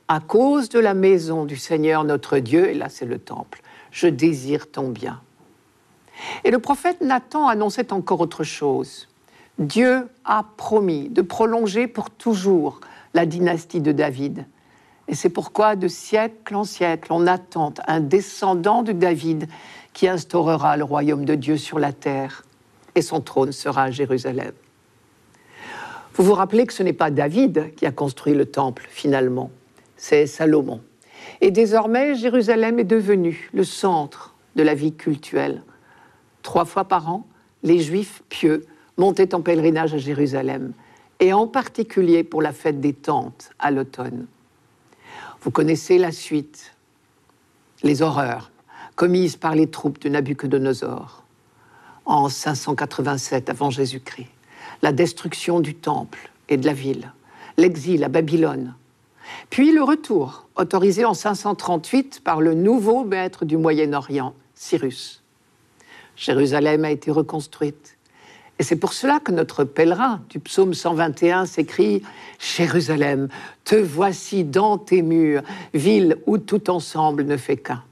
à 0.07 0.19
cause 0.21 0.69
de 0.69 0.79
la 0.79 0.93
maison 0.93 1.45
du 1.45 1.57
Seigneur 1.57 2.05
notre 2.05 2.39
Dieu, 2.39 2.69
et 2.69 2.73
là 2.73 2.87
c'est 2.89 3.05
le 3.05 3.19
temple, 3.19 3.61
je 3.91 4.07
désire 4.07 4.71
ton 4.71 4.89
bien. 4.89 5.21
Et 6.43 6.51
le 6.51 6.59
prophète 6.59 7.01
Nathan 7.01 7.47
annonçait 7.47 7.91
encore 7.91 8.21
autre 8.21 8.43
chose. 8.43 9.07
Dieu 9.59 10.07
a 10.23 10.45
promis 10.55 11.09
de 11.09 11.21
prolonger 11.21 11.87
pour 11.87 12.09
toujours 12.09 12.79
la 13.13 13.25
dynastie 13.25 13.81
de 13.81 13.91
David. 13.91 14.45
Et 15.07 15.15
c'est 15.15 15.29
pourquoi 15.29 15.75
de 15.75 15.87
siècle 15.87 16.55
en 16.55 16.63
siècle, 16.63 17.11
on 17.11 17.27
attend 17.27 17.73
un 17.87 17.99
descendant 17.99 18.83
de 18.83 18.91
David 18.91 19.47
qui 19.97 20.07
instaurera 20.07 20.77
le 20.77 20.83
royaume 20.83 21.25
de 21.25 21.33
Dieu 21.33 21.57
sur 21.57 21.79
la 21.79 21.91
terre, 21.91 22.43
et 22.93 23.01
son 23.01 23.19
trône 23.19 23.51
sera 23.51 23.85
à 23.85 23.89
Jérusalem. 23.89 24.51
Vous 26.13 26.23
vous 26.23 26.35
rappelez 26.35 26.67
que 26.67 26.73
ce 26.73 26.83
n'est 26.83 26.93
pas 26.93 27.09
David 27.09 27.73
qui 27.75 27.87
a 27.87 27.91
construit 27.91 28.35
le 28.35 28.45
temple, 28.45 28.85
finalement, 28.91 29.49
c'est 29.95 30.27
Salomon. 30.27 30.81
Et 31.41 31.49
désormais, 31.49 32.13
Jérusalem 32.13 32.77
est 32.77 32.83
devenue 32.83 33.49
le 33.55 33.63
centre 33.63 34.35
de 34.55 34.61
la 34.61 34.75
vie 34.75 34.93
cultuelle. 34.93 35.63
Trois 36.43 36.65
fois 36.65 36.83
par 36.83 37.09
an, 37.09 37.25
les 37.63 37.79
Juifs 37.79 38.21
pieux 38.29 38.67
montaient 38.97 39.33
en 39.33 39.41
pèlerinage 39.41 39.95
à 39.95 39.97
Jérusalem, 39.97 40.73
et 41.19 41.33
en 41.33 41.47
particulier 41.47 42.23
pour 42.23 42.43
la 42.43 42.53
fête 42.53 42.79
des 42.79 42.93
tentes 42.93 43.49
à 43.57 43.71
l'automne. 43.71 44.27
Vous 45.41 45.49
connaissez 45.49 45.97
la 45.97 46.11
suite, 46.11 46.75
les 47.81 48.03
horreurs 48.03 48.51
commises 48.97 49.37
par 49.37 49.55
les 49.55 49.67
troupes 49.67 50.01
de 50.01 50.09
Nabuchodonosor 50.09 51.23
en 52.05 52.27
587 52.27 53.49
avant 53.49 53.69
Jésus-Christ, 53.69 54.27
la 54.81 54.91
destruction 54.91 55.59
du 55.61 55.75
temple 55.75 56.31
et 56.49 56.57
de 56.57 56.65
la 56.65 56.73
ville, 56.73 57.13
l'exil 57.57 58.03
à 58.03 58.09
Babylone, 58.09 58.73
puis 59.49 59.71
le 59.71 59.83
retour, 59.83 60.47
autorisé 60.55 61.05
en 61.05 61.13
538 61.13 62.21
par 62.23 62.41
le 62.41 62.55
nouveau 62.55 63.03
maître 63.03 63.45
du 63.45 63.55
Moyen-Orient, 63.57 64.33
Cyrus. 64.55 65.21
Jérusalem 66.15 66.83
a 66.83 66.91
été 66.91 67.11
reconstruite. 67.11 67.97
Et 68.57 68.63
c'est 68.63 68.77
pour 68.77 68.93
cela 68.93 69.19
que 69.19 69.31
notre 69.31 69.63
pèlerin 69.63 70.21
du 70.29 70.39
psaume 70.39 70.73
121 70.73 71.45
s'écrit 71.45 72.01
Jérusalem, 72.39 73.27
te 73.63 73.75
voici 73.75 74.43
dans 74.43 74.79
tes 74.79 75.03
murs, 75.03 75.43
ville 75.75 76.17
où 76.25 76.39
tout 76.39 76.71
ensemble 76.71 77.23
ne 77.25 77.37
fait 77.37 77.57
qu'un 77.57 77.83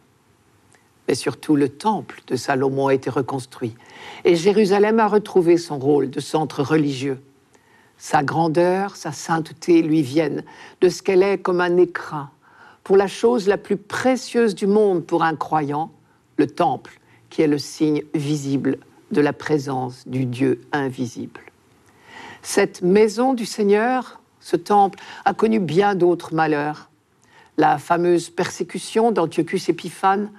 mais 1.07 1.15
surtout 1.15 1.55
le 1.55 1.69
temple 1.69 2.21
de 2.27 2.35
Salomon 2.35 2.88
a 2.88 2.93
été 2.93 3.09
reconstruit. 3.09 3.75
Et 4.24 4.35
Jérusalem 4.35 5.00
a 5.00 5.07
retrouvé 5.07 5.57
son 5.57 5.77
rôle 5.77 6.09
de 6.09 6.19
centre 6.19 6.63
religieux. 6.63 7.19
Sa 7.97 8.24
grandeur, 8.24 8.95
sa 8.95 9.12
sainteté 9.12 9.81
lui 9.81 10.01
viennent 10.01 10.43
de 10.81 10.89
ce 10.89 11.01
qu'elle 11.01 11.24
est 11.24 11.38
comme 11.38 11.62
un 11.62 11.77
écrin 11.77 12.29
pour 12.83 12.97
la 12.97 13.07
chose 13.07 13.47
la 13.47 13.57
plus 13.57 13.77
précieuse 13.77 14.53
du 14.53 14.67
monde 14.67 15.05
pour 15.05 15.24
un 15.24 15.35
croyant, 15.35 15.91
le 16.38 16.47
temple, 16.47 17.00
qui 17.29 17.41
est 17.41 17.47
le 17.47 17.57
signe 17.57 18.03
visible 18.13 18.77
de 19.12 19.21
la 19.21 19.33
présence 19.33 20.07
du 20.07 20.25
Dieu 20.25 20.62
invisible. 20.71 21.41
Cette 22.41 22.83
maison 22.83 23.33
du 23.33 23.45
Seigneur, 23.45 24.21
ce 24.39 24.55
temple, 24.55 25.00
a 25.25 25.33
connu 25.33 25.59
bien 25.59 25.95
d'autres 25.95 26.35
malheurs. 26.35 26.89
La 27.57 27.79
fameuse 27.79 28.29
persécution 28.29 29.12
d'Antiochus 29.12 29.63
Épiphane, 29.69 30.29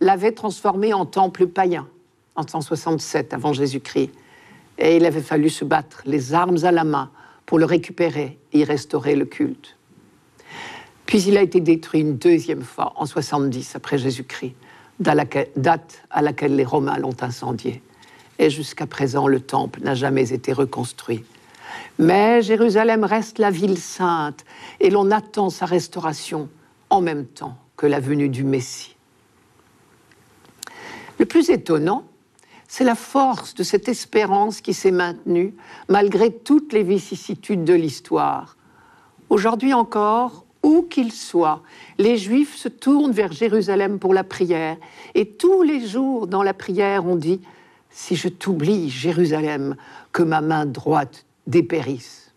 l'avait 0.00 0.32
transformé 0.32 0.92
en 0.92 1.06
temple 1.06 1.46
païen 1.46 1.86
en 2.34 2.46
167 2.46 3.34
avant 3.34 3.52
Jésus-Christ. 3.52 4.10
Et 4.78 4.96
il 4.96 5.06
avait 5.06 5.22
fallu 5.22 5.48
se 5.48 5.64
battre 5.64 6.02
les 6.04 6.34
armes 6.34 6.64
à 6.64 6.72
la 6.72 6.84
main 6.84 7.10
pour 7.46 7.58
le 7.58 7.64
récupérer 7.64 8.38
et 8.52 8.60
y 8.60 8.64
restaurer 8.64 9.16
le 9.16 9.24
culte. 9.24 9.76
Puis 11.06 11.22
il 11.22 11.36
a 11.38 11.42
été 11.42 11.60
détruit 11.60 12.00
une 12.00 12.16
deuxième 12.16 12.62
fois 12.62 12.92
en 12.96 13.06
70 13.06 13.76
après 13.76 13.96
Jésus-Christ, 13.96 14.54
date 14.98 16.02
à 16.10 16.20
laquelle 16.20 16.56
les 16.56 16.64
Romains 16.64 16.98
l'ont 16.98 17.16
incendié. 17.20 17.82
Et 18.38 18.50
jusqu'à 18.50 18.86
présent, 18.86 19.28
le 19.28 19.40
temple 19.40 19.80
n'a 19.82 19.94
jamais 19.94 20.32
été 20.32 20.52
reconstruit. 20.52 21.24
Mais 21.98 22.42
Jérusalem 22.42 23.04
reste 23.04 23.38
la 23.38 23.50
ville 23.50 23.78
sainte 23.78 24.44
et 24.80 24.90
l'on 24.90 25.10
attend 25.10 25.48
sa 25.48 25.64
restauration 25.64 26.48
en 26.90 27.00
même 27.00 27.24
temps 27.24 27.56
que 27.76 27.86
la 27.86 28.00
venue 28.00 28.28
du 28.28 28.44
Messie. 28.44 28.95
Le 31.18 31.24
plus 31.24 31.50
étonnant, 31.50 32.04
c'est 32.68 32.84
la 32.84 32.94
force 32.94 33.54
de 33.54 33.62
cette 33.62 33.88
espérance 33.88 34.60
qui 34.60 34.74
s'est 34.74 34.90
maintenue 34.90 35.54
malgré 35.88 36.32
toutes 36.32 36.72
les 36.72 36.82
vicissitudes 36.82 37.64
de 37.64 37.74
l'histoire. 37.74 38.56
Aujourd'hui 39.28 39.72
encore, 39.72 40.44
où 40.62 40.82
qu'ils 40.82 41.12
soient, 41.12 41.62
les 41.98 42.18
Juifs 42.18 42.56
se 42.56 42.68
tournent 42.68 43.12
vers 43.12 43.32
Jérusalem 43.32 43.98
pour 43.98 44.12
la 44.12 44.24
prière. 44.24 44.76
Et 45.14 45.26
tous 45.28 45.62
les 45.62 45.86
jours 45.86 46.26
dans 46.26 46.42
la 46.42 46.54
prière, 46.54 47.06
on 47.06 47.16
dit, 47.16 47.40
si 47.90 48.16
je 48.16 48.28
t'oublie, 48.28 48.90
Jérusalem, 48.90 49.76
que 50.12 50.22
ma 50.22 50.40
main 50.40 50.66
droite 50.66 51.24
dépérisse. 51.46 52.32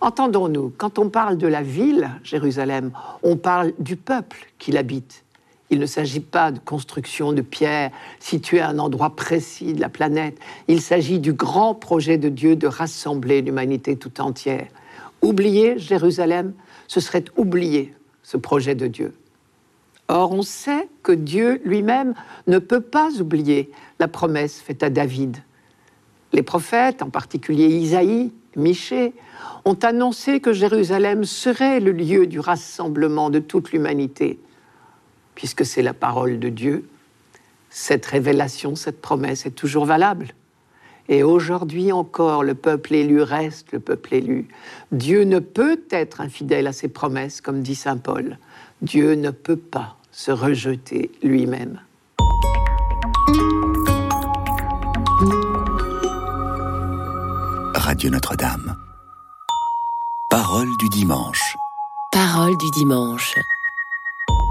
Entendons-nous, 0.00 0.72
quand 0.76 0.98
on 0.98 1.08
parle 1.10 1.36
de 1.36 1.48
la 1.48 1.62
ville, 1.62 2.10
Jérusalem, 2.22 2.92
on 3.22 3.36
parle 3.36 3.72
du 3.78 3.96
peuple 3.96 4.46
qui 4.58 4.70
l'habite. 4.70 5.23
Il 5.70 5.78
ne 5.78 5.86
s'agit 5.86 6.20
pas 6.20 6.52
de 6.52 6.58
construction 6.58 7.32
de 7.32 7.40
pierres 7.40 7.90
situées 8.20 8.60
à 8.60 8.68
un 8.68 8.78
endroit 8.78 9.16
précis 9.16 9.72
de 9.72 9.80
la 9.80 9.88
planète. 9.88 10.38
Il 10.68 10.80
s'agit 10.80 11.18
du 11.18 11.32
grand 11.32 11.74
projet 11.74 12.18
de 12.18 12.28
Dieu 12.28 12.54
de 12.54 12.66
rassembler 12.66 13.40
l'humanité 13.40 13.96
tout 13.96 14.20
entière. 14.20 14.68
Oublier 15.22 15.78
Jérusalem, 15.78 16.52
ce 16.86 17.00
serait 17.00 17.24
oublier 17.36 17.94
ce 18.22 18.36
projet 18.36 18.74
de 18.74 18.86
Dieu. 18.86 19.14
Or, 20.08 20.32
on 20.32 20.42
sait 20.42 20.88
que 21.02 21.12
Dieu 21.12 21.62
lui-même 21.64 22.14
ne 22.46 22.58
peut 22.58 22.82
pas 22.82 23.10
oublier 23.20 23.70
la 23.98 24.08
promesse 24.08 24.60
faite 24.60 24.82
à 24.82 24.90
David. 24.90 25.38
Les 26.34 26.42
prophètes, 26.42 27.00
en 27.00 27.08
particulier 27.08 27.68
Isaïe, 27.68 28.32
Michée, 28.54 29.14
ont 29.64 29.78
annoncé 29.82 30.40
que 30.40 30.52
Jérusalem 30.52 31.24
serait 31.24 31.80
le 31.80 31.92
lieu 31.92 32.26
du 32.26 32.38
rassemblement 32.38 33.30
de 33.30 33.38
toute 33.38 33.72
l'humanité 33.72 34.38
puisque 35.34 35.64
c'est 35.64 35.82
la 35.82 35.94
parole 35.94 36.38
de 36.38 36.48
Dieu, 36.48 36.88
cette 37.70 38.06
révélation, 38.06 38.76
cette 38.76 39.00
promesse 39.00 39.46
est 39.46 39.50
toujours 39.50 39.84
valable. 39.84 40.28
Et 41.08 41.22
aujourd'hui 41.22 41.92
encore, 41.92 42.42
le 42.42 42.54
peuple 42.54 42.94
élu 42.94 43.20
reste 43.20 43.72
le 43.72 43.80
peuple 43.80 44.14
élu. 44.14 44.48
Dieu 44.92 45.24
ne 45.24 45.38
peut 45.38 45.82
être 45.90 46.20
infidèle 46.20 46.66
à 46.66 46.72
ses 46.72 46.88
promesses, 46.88 47.40
comme 47.40 47.62
dit 47.62 47.74
Saint 47.74 47.98
Paul. 47.98 48.38
Dieu 48.80 49.14
ne 49.14 49.30
peut 49.30 49.56
pas 49.56 49.96
se 50.12 50.30
rejeter 50.30 51.10
lui-même. 51.22 51.80
Radio 57.74 58.10
Notre-Dame. 58.10 58.76
Parole 60.30 60.68
du 60.78 60.88
dimanche. 60.88 61.56
Parole 62.10 62.56
du 62.56 62.70
dimanche. 62.70 63.34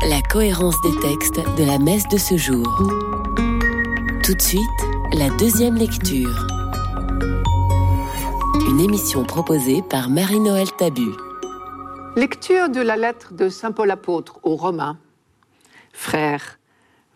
La 0.10 0.22
cohérence 0.22 0.76
des 0.82 1.00
textes 1.00 1.40
de 1.58 1.64
la 1.64 1.80
messe 1.80 2.06
de 2.10 2.18
ce 2.18 2.36
jour. 2.36 2.68
Tout 4.22 4.34
de 4.34 4.42
suite, 4.42 4.62
la 5.14 5.30
deuxième 5.30 5.76
lecture. 5.76 6.46
Une 8.68 8.82
émission 8.82 9.24
proposée 9.24 9.82
par 9.82 10.10
Marie-Noël 10.10 10.68
Tabu. 10.78 11.08
Lecture 12.18 12.68
de 12.68 12.82
la 12.82 12.98
lettre 12.98 13.34
de 13.34 13.48
Saint 13.48 13.72
Paul 13.72 13.92
apôtre 13.92 14.42
aux 14.44 14.58
Romains. 14.58 14.98
Frères, 15.94 16.60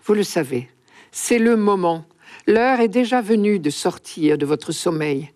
vous 0.06 0.14
le 0.14 0.24
savez, 0.24 0.70
c'est 1.12 1.40
le 1.40 1.58
moment. 1.58 2.06
L'heure 2.46 2.80
est 2.80 2.88
déjà 2.88 3.22
venue 3.22 3.60
de 3.60 3.70
sortir 3.70 4.38
de 4.38 4.46
votre 4.46 4.72
sommeil, 4.72 5.34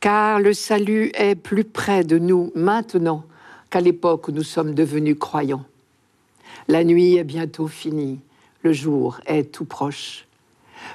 car 0.00 0.38
le 0.38 0.52
salut 0.52 1.12
est 1.14 1.34
plus 1.34 1.64
près 1.64 2.04
de 2.04 2.18
nous 2.18 2.52
maintenant 2.54 3.24
qu'à 3.70 3.80
l'époque 3.80 4.28
où 4.28 4.32
nous 4.32 4.42
sommes 4.42 4.74
devenus 4.74 5.16
croyants. 5.18 5.64
La 6.66 6.82
nuit 6.82 7.16
est 7.16 7.24
bientôt 7.24 7.66
finie, 7.66 8.20
le 8.62 8.72
jour 8.72 9.20
est 9.26 9.52
tout 9.52 9.66
proche. 9.66 10.26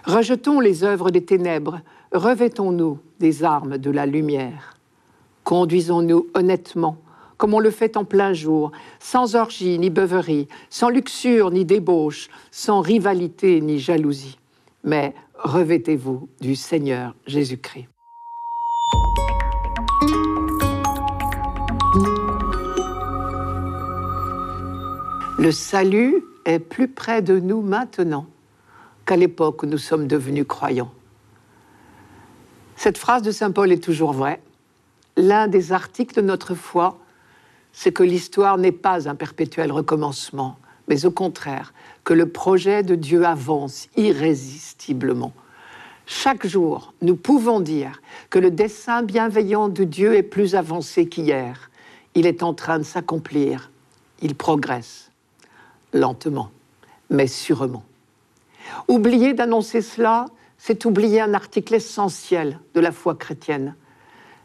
Rejetons 0.04 0.60
les 0.60 0.84
œuvres 0.84 1.12
des 1.12 1.24
ténèbres, 1.24 1.82
revêtons-nous 2.12 2.98
des 3.20 3.44
armes 3.44 3.78
de 3.78 3.92
la 3.92 4.08
lumière. 4.08 4.76
Conduisons-nous 5.44 6.28
honnêtement, 6.34 6.98
comme 7.38 7.54
on 7.54 7.60
le 7.60 7.70
fait 7.70 7.98
en 7.98 8.04
plein 8.04 8.34
jour, 8.34 8.72
sans 9.00 9.36
orgie 9.36 9.78
ni 9.78 9.92
beuverie, 9.92 10.48
sans 10.72 10.90
luxure 10.90 11.52
ni 11.52 11.66
débauche, 11.66 12.30
sans 12.50 12.82
rivalité 12.82 13.62
ni 13.62 13.78
jalousie. 13.78 14.40
Mais 14.84 15.14
revêtez-vous 15.36 16.30
du 16.42 16.56
Seigneur 16.56 17.16
Jésus-Christ. 17.28 17.88
Le 25.40 25.54
salut 25.54 26.22
est 26.44 26.60
plus 26.60 26.90
près 26.90 27.22
de 27.22 27.40
nous 27.40 27.62
maintenant 27.62 28.26
qu'à 29.06 29.16
l'époque 29.16 29.64
où 29.64 29.68
nous 29.68 29.78
sommes 29.78 30.06
devenus 30.06 30.44
croyants. 30.46 30.92
Cette 32.76 32.98
phrase 32.98 33.22
de 33.22 33.32
Saint 33.32 33.52
Paul 33.52 33.72
est 33.72 33.82
toujours 33.82 34.12
vraie. 34.12 34.42
L'un 35.16 35.48
des 35.48 35.72
articles 35.72 36.14
de 36.14 36.20
notre 36.20 36.56
foi, 36.56 37.00
c'est 37.72 37.94
que 37.94 38.04
l'histoire 38.04 38.58
n'est 38.58 38.74
pas 38.74 39.08
un 39.08 39.16
perpétuel 39.16 39.72
recommencement, 39.72 40.60
mais 40.90 41.06
au 41.06 41.12
contraire, 41.12 41.74
que 42.04 42.14
le 42.14 42.28
projet 42.28 42.84
de 42.84 42.96
Dieu 42.96 43.24
avance 43.24 43.88
irrésistiblement. 43.96 45.32
Chaque 46.06 46.48
jour, 46.48 46.94
nous 47.02 47.16
pouvons 47.16 47.62
dire 47.62 48.02
que 48.30 48.40
le 48.40 48.52
dessein 48.52 49.04
bienveillant 49.04 49.70
de 49.70 49.86
Dieu 49.86 50.16
est 50.16 50.24
plus 50.24 50.56
avancé 50.56 51.08
qu'hier. 51.08 51.72
Il 52.14 52.28
est 52.28 52.44
en 52.44 52.54
train 52.54 52.78
de 52.78 52.84
s'accomplir. 52.84 53.72
Il 54.22 54.36
progresse 54.36 55.09
lentement, 55.94 56.52
mais 57.10 57.28
sûrement. 57.28 57.84
Oublier 58.88 59.34
d'annoncer 59.34 59.82
cela, 59.82 60.26
c'est 60.58 60.86
oublier 60.86 61.22
un 61.22 61.34
article 61.34 61.76
essentiel 61.76 62.60
de 62.74 62.80
la 62.80 62.92
foi 62.92 63.16
chrétienne. 63.16 63.76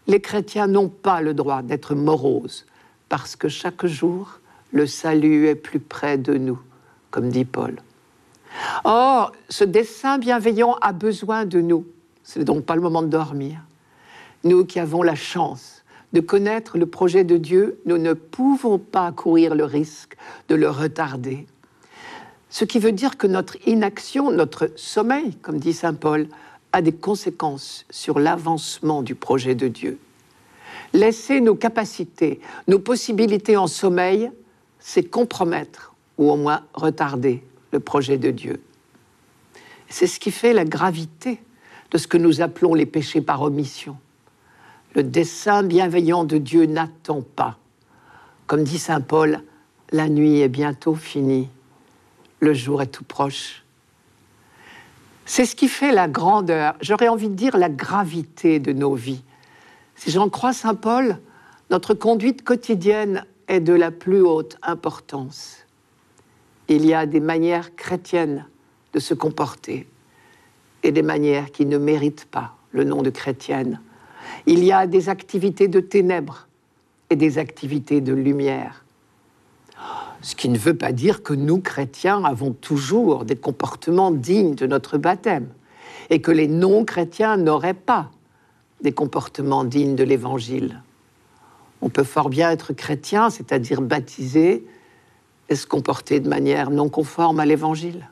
Les 0.07 0.21
chrétiens 0.21 0.67
n'ont 0.67 0.89
pas 0.89 1.21
le 1.21 1.35
droit 1.35 1.63
d'être 1.63 1.95
moroses, 1.95 2.67
parce 3.09 3.37
que 3.37 3.49
chaque 3.49 3.87
jour, 3.87 4.41
le 4.73 4.87
salut 4.87 5.47
est 5.49 5.55
plus 5.55 5.81
près 5.81 6.19
de 6.19 6.35
nous, 6.35 6.59
comme 7.11 7.29
dit 7.29 7.45
Paul. 7.45 7.77
Or, 8.85 9.33
ce 9.49 9.65
dessein 9.65 10.19
bienveillant 10.19 10.77
a 10.81 10.93
besoin 10.93 11.45
de 11.45 11.61
nous. 11.61 11.87
Ce 12.23 12.39
n'est 12.39 12.45
donc 12.45 12.65
pas 12.65 12.75
le 12.75 12.81
moment 12.81 13.03
de 13.03 13.09
dormir. 13.09 13.61
Nous 14.45 14.65
qui 14.65 14.79
avons 14.79 15.03
la 15.03 15.15
chance 15.15 15.84
de 16.15 16.21
connaître 16.21 16.79
le 16.79 16.87
projet 16.87 17.25
de 17.25 17.37
Dieu, 17.37 17.81
nous 17.87 17.99
ne 17.99 18.13
pouvons 18.13 18.79
pas 18.79 19.11
courir 19.11 19.55
le 19.57 19.65
risque 19.65 20.17
de 20.49 20.55
le 20.55 20.71
retarder. 20.71 21.47
Ce 22.51 22.65
qui 22.65 22.79
veut 22.79 22.93
dire 22.93 23.19
que 23.19 23.27
notre 23.27 23.57
inaction, 23.67 24.31
notre 24.31 24.71
sommeil, 24.77 25.35
comme 25.43 25.59
dit 25.59 25.73
Saint 25.73 25.93
Paul, 25.93 26.29
a 26.73 26.83
des 26.83 26.93
conséquences 26.93 27.85
sur 27.91 28.21
l'avancement 28.21 29.03
du 29.03 29.17
projet 29.17 29.57
de 29.57 29.67
Dieu. 29.67 29.99
Laisser 30.93 31.41
nos 31.41 31.57
capacités, 31.57 32.41
nos 32.69 32.79
possibilités 32.79 33.57
en 33.57 33.67
sommeil, 33.67 34.31
c'est 34.79 35.03
compromettre 35.03 35.95
ou 36.17 36.31
au 36.31 36.37
moins 36.37 36.63
retarder 36.75 37.43
le 37.73 37.81
projet 37.81 38.19
de 38.19 38.31
Dieu. 38.31 38.63
C'est 39.89 40.07
ce 40.07 40.21
qui 40.21 40.31
fait 40.31 40.53
la 40.53 40.65
gravité 40.65 41.41
de 41.91 41.99
ce 41.99 42.07
que 42.07 42.19
nous 42.19 42.41
appelons 42.41 42.75
les 42.75 42.87
péchés 42.87 43.21
par 43.21 43.43
omission. 43.43 43.97
Le 44.95 45.03
dessein 45.03 45.65
bienveillant 45.65 46.23
de 46.23 46.39
Dieu 46.39 46.67
n'attend 46.67 47.23
pas. 47.23 47.59
Comme 48.47 48.63
dit 48.63 48.79
Saint 48.79 49.01
Paul, 49.01 49.41
la 49.91 50.09
nuit 50.09 50.41
est 50.41 50.49
bientôt 50.49 50.95
finie, 50.95 51.49
le 52.39 52.55
jour 52.55 52.81
est 52.81 52.87
tout 52.87 53.05
proche. 53.05 53.65
C'est 55.27 55.47
ce 55.47 55.57
qui 55.57 55.67
fait 55.67 55.91
la 55.91 56.07
grandeur, 56.07 56.77
j'aurais 56.81 57.09
envie 57.09 57.29
de 57.29 57.35
dire 57.35 57.57
la 57.57 57.69
gravité 57.69 58.61
de 58.61 58.73
nos 58.73 58.95
vies. 58.95 59.25
Si 59.97 60.11
j'en 60.11 60.29
crois 60.29 60.53
Saint 60.53 60.75
Paul, 60.75 61.19
notre 61.71 61.95
conduite 61.95 62.45
quotidienne 62.45 63.25
est 63.49 63.61
de 63.61 63.73
la 63.73 63.91
plus 63.91 64.21
haute 64.21 64.59
importance. 64.63 65.59
Il 66.69 66.87
y 66.87 66.95
a 66.95 67.07
des 67.07 67.21
manières 67.21 67.75
chrétiennes 67.75 68.47
de 68.93 69.01
se 69.01 69.15
comporter 69.15 69.89
et 70.83 70.93
des 70.93 71.03
manières 71.03 71.51
qui 71.51 71.67
ne 71.67 71.79
méritent 71.79 72.27
pas 72.27 72.57
le 72.71 72.85
nom 72.85 73.03
de 73.03 73.11
chrétienne. 73.11 73.81
Il 74.47 74.65
y 74.65 74.73
a 74.73 74.87
des 74.87 75.09
activités 75.09 75.69
de 75.69 75.81
ténèbres 75.81 76.49
et 77.11 77.17
des 77.17 77.39
activités 77.39 78.01
de 78.01 78.13
lumière. 78.13 78.85
Ce 80.23 80.35
qui 80.35 80.49
ne 80.49 80.59
veut 80.59 80.77
pas 80.77 80.93
dire 80.93 81.23
que 81.23 81.35
nous, 81.35 81.61
chrétiens, 81.61 82.25
avons 82.25 82.53
toujours 82.53 83.25
des 83.25 83.37
comportements 83.37 84.11
dignes 84.11 84.55
de 84.55 84.67
notre 84.67 84.97
baptême 84.97 85.49
et 86.11 86.21
que 86.21 86.31
les 86.31 86.49
non-chrétiens 86.49 87.37
n'auraient 87.37 87.75
pas 87.75 88.11
des 88.81 88.93
comportements 88.93 89.65
dignes 89.65 89.97
de 89.97 90.05
l'Évangile. 90.05 90.83
On 91.83 91.91
peut 91.91 92.05
fort 92.05 92.31
bien 92.31 92.51
être 92.51 92.73
chrétien, 92.73 93.31
c'est-à-dire 93.31 93.83
baptisé, 93.83 94.67
et 95.51 95.57
se 95.57 95.67
comporter 95.67 96.21
de 96.21 96.29
manière 96.29 96.71
non 96.71 96.89
conforme 96.89 97.41
à 97.41 97.47
l'Évangile. 97.47 98.09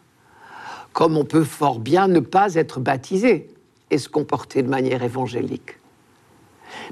Comme 0.92 1.16
on 1.16 1.24
peut 1.24 1.44
fort 1.44 1.78
bien 1.78 2.08
ne 2.08 2.20
pas 2.20 2.54
être 2.54 2.80
baptisé 2.80 3.48
et 3.90 3.98
se 3.98 4.10
comporter 4.10 4.62
de 4.62 4.68
manière 4.68 5.02
évangélique. 5.02 5.78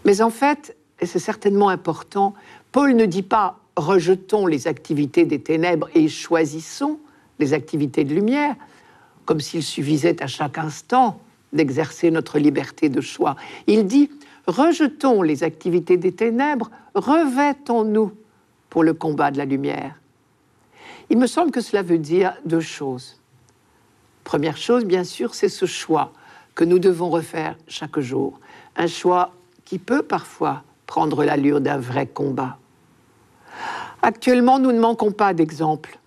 Mais 0.04 0.22
en 0.22 0.30
fait, 0.30 0.76
et 1.00 1.06
c'est 1.06 1.18
certainement 1.18 1.68
important, 1.68 2.34
Paul 2.72 2.94
ne 2.94 3.06
dit 3.06 3.22
pas 3.22 3.58
rejetons 3.76 4.46
les 4.46 4.66
activités 4.66 5.24
des 5.24 5.40
ténèbres 5.40 5.88
et 5.94 6.08
choisissons 6.08 6.98
les 7.38 7.54
activités 7.54 8.04
de 8.04 8.14
lumière, 8.14 8.54
comme 9.24 9.40
s'il 9.40 9.62
suffisait 9.62 10.22
à 10.22 10.26
chaque 10.26 10.58
instant 10.58 11.20
d'exercer 11.52 12.10
notre 12.10 12.38
liberté 12.38 12.88
de 12.88 13.00
choix. 13.00 13.36
Il 13.66 13.86
dit 13.86 14.10
rejetons 14.46 15.22
les 15.22 15.42
activités 15.42 15.96
des 15.96 16.12
ténèbres, 16.12 16.70
revêtons-nous 16.94 18.12
pour 18.68 18.84
le 18.84 18.94
combat 18.94 19.30
de 19.30 19.38
la 19.38 19.44
lumière. 19.44 19.94
Il 21.08 21.18
me 21.18 21.26
semble 21.26 21.50
que 21.50 21.60
cela 21.60 21.82
veut 21.82 21.98
dire 21.98 22.34
deux 22.44 22.60
choses. 22.60 23.20
Première 24.22 24.56
chose, 24.56 24.84
bien 24.84 25.02
sûr, 25.02 25.34
c'est 25.34 25.48
ce 25.48 25.66
choix 25.66 26.12
que 26.54 26.64
nous 26.64 26.78
devons 26.78 27.10
refaire 27.10 27.56
chaque 27.66 27.98
jour. 27.98 28.38
Un 28.76 28.86
choix 28.86 29.32
qui 29.70 29.78
peut 29.78 30.02
parfois 30.02 30.64
prendre 30.88 31.22
l'allure 31.22 31.60
d'un 31.60 31.78
vrai 31.78 32.04
combat. 32.04 32.58
Actuellement, 34.02 34.58
nous 34.58 34.72
ne 34.72 34.80
manquons 34.80 35.12
pas 35.12 35.32
d'exemples. 35.32 36.00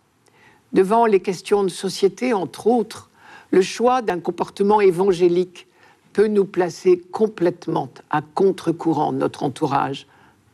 Devant 0.74 1.06
les 1.06 1.22
questions 1.22 1.64
de 1.64 1.70
société, 1.70 2.34
entre 2.34 2.68
autres, 2.68 3.10
le 3.52 3.62
choix 3.62 4.02
d'un 4.02 4.20
comportement 4.20 4.82
évangélique 4.82 5.66
peut 6.12 6.28
nous 6.28 6.44
placer 6.44 7.00
complètement 7.14 7.88
à 8.10 8.22
contre-courant 8.22 9.14
de 9.14 9.20
notre 9.20 9.44
entourage, 9.44 10.08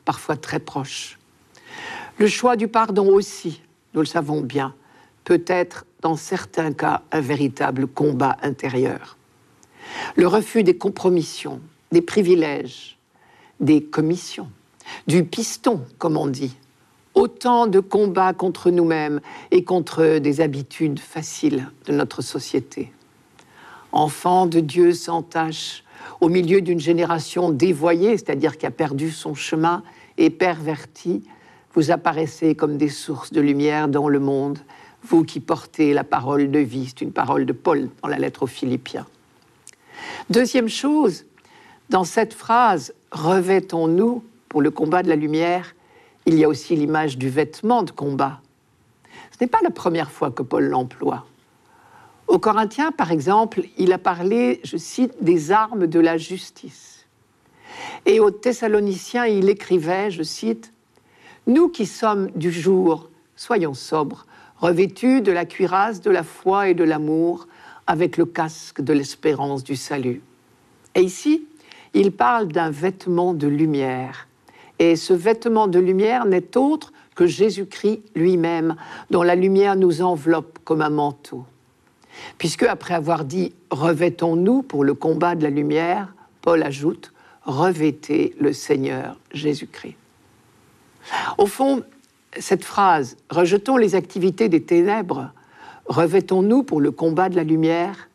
parfois 0.05 0.37
très 0.37 0.59
proche. 0.59 1.17
Le 2.19 2.27
choix 2.27 2.57
du 2.57 2.67
pardon 2.67 3.07
aussi, 3.07 3.63
nous 3.95 4.01
le 4.01 4.05
savons 4.05 4.41
bien, 4.41 4.75
peut 5.23 5.43
être 5.47 5.87
dans 6.01 6.15
certains 6.15 6.73
cas 6.73 7.01
un 7.11 7.21
véritable 7.21 7.87
combat 7.87 8.37
intérieur. 8.43 9.17
Le 10.15 10.27
refus 10.27 10.61
des 10.61 10.77
compromissions, 10.77 11.59
des 11.91 12.03
privilèges, 12.03 12.98
des 13.59 13.83
commissions, 13.83 14.49
du 15.07 15.23
piston, 15.23 15.81
comme 15.97 16.17
on 16.17 16.27
dit. 16.27 16.55
Autant 17.15 17.67
de 17.67 17.79
combats 17.79 18.33
contre 18.33 18.69
nous-mêmes 18.69 19.19
et 19.51 19.63
contre 19.63 20.19
des 20.19 20.41
habitudes 20.41 20.99
faciles 20.99 21.69
de 21.85 21.93
notre 21.93 22.21
société. 22.21 22.93
Enfant 23.91 24.45
de 24.45 24.59
Dieu 24.59 24.93
sans 24.93 25.23
tâche, 25.23 25.83
au 26.21 26.29
milieu 26.29 26.61
d'une 26.61 26.79
génération 26.79 27.49
dévoyée, 27.49 28.17
c'est-à-dire 28.17 28.57
qui 28.57 28.65
a 28.65 28.71
perdu 28.71 29.11
son 29.11 29.35
chemin 29.35 29.83
et 30.17 30.29
perverti, 30.29 31.23
vous 31.73 31.91
apparaissez 31.91 32.55
comme 32.55 32.77
des 32.77 32.89
sources 32.89 33.31
de 33.31 33.41
lumière 33.41 33.87
dans 33.87 34.07
le 34.07 34.19
monde, 34.19 34.59
vous 35.03 35.23
qui 35.23 35.39
portez 35.39 35.93
la 35.93 36.03
parole 36.03 36.51
de 36.51 36.59
vie, 36.59 36.87
c'est 36.87 37.01
une 37.01 37.11
parole 37.11 37.45
de 37.45 37.53
Paul 37.53 37.89
dans 38.01 38.09
la 38.09 38.17
lettre 38.17 38.43
aux 38.43 38.47
Philippiens. 38.47 39.05
Deuxième 40.29 40.69
chose, 40.69 41.25
dans 41.89 42.03
cette 42.03 42.33
phrase, 42.33 42.93
revêtons-nous 43.11 44.23
pour 44.47 44.61
le 44.61 44.71
combat 44.71 45.03
de 45.03 45.09
la 45.09 45.15
lumière, 45.15 45.75
Il 46.25 46.35
y 46.35 46.43
a 46.43 46.49
aussi 46.49 46.75
l'image 46.75 47.17
du 47.17 47.29
vêtement 47.29 47.81
de 47.81 47.91
combat. 47.91 48.41
Ce 49.31 49.37
n'est 49.41 49.49
pas 49.49 49.61
la 49.63 49.71
première 49.71 50.11
fois 50.11 50.31
que 50.31 50.43
Paul 50.43 50.65
l'emploie. 50.65 51.25
Au 52.27 52.37
Corinthiens, 52.37 52.91
par 52.91 53.11
exemple, 53.11 53.63
il 53.77 53.91
a 53.93 53.97
parlé, 53.97 54.59
je 54.63 54.77
cite, 54.77 55.15
des 55.21 55.51
armes 55.51 55.87
de 55.87 55.99
la 55.99 56.17
justice. 56.17 57.07
Et 58.05 58.19
aux 58.19 58.31
Thessaloniciens, 58.31 59.25
il 59.25 59.49
écrivait, 59.49 60.11
je 60.11 60.23
cite, 60.23 60.71
Nous 61.47 61.69
qui 61.69 61.85
sommes 61.85 62.29
du 62.31 62.51
jour, 62.51 63.09
soyons 63.35 63.73
sobres, 63.73 64.27
revêtus 64.57 65.21
de 65.21 65.31
la 65.31 65.45
cuirasse 65.45 66.01
de 66.01 66.11
la 66.11 66.23
foi 66.23 66.69
et 66.69 66.73
de 66.73 66.83
l'amour, 66.83 67.47
avec 67.87 68.17
le 68.17 68.25
casque 68.25 68.81
de 68.81 68.93
l'espérance 68.93 69.63
du 69.63 69.75
salut. 69.75 70.21
Et 70.93 71.01
ici, 71.01 71.47
il 71.93 72.11
parle 72.11 72.47
d'un 72.47 72.69
vêtement 72.69 73.33
de 73.33 73.47
lumière. 73.47 74.27
Et 74.79 74.95
ce 74.95 75.13
vêtement 75.13 75.67
de 75.67 75.79
lumière 75.79 76.25
n'est 76.25 76.57
autre 76.57 76.93
que 77.15 77.27
Jésus-Christ 77.27 78.01
lui-même, 78.15 78.75
dont 79.09 79.23
la 79.23 79.35
lumière 79.35 79.75
nous 79.75 80.01
enveloppe 80.01 80.59
comme 80.63 80.81
un 80.81 80.89
manteau. 80.89 81.45
Puisque, 82.37 82.63
après 82.63 82.93
avoir 82.93 83.25
dit 83.25 83.53
Revêtons-nous 83.71 84.63
pour 84.63 84.83
le 84.83 84.93
combat 84.93 85.35
de 85.35 85.43
la 85.43 85.49
lumière, 85.49 86.13
Paul 86.41 86.63
ajoute 86.63 87.13
Revêtez 87.43 88.35
le 88.39 88.53
Seigneur 88.53 89.17
Jésus-Christ. 89.33 89.95
Au 91.37 91.45
fond, 91.45 91.83
cette 92.37 92.63
phrase 92.63 93.17
Rejetons 93.29 93.77
les 93.77 93.95
activités 93.95 94.49
des 94.49 94.61
ténèbres, 94.63 95.31
revêtons-nous 95.87 96.63
pour 96.63 96.81
le 96.81 96.91
combat 96.91 97.29
de 97.29 97.35
la 97.35 97.43
lumière 97.43 98.08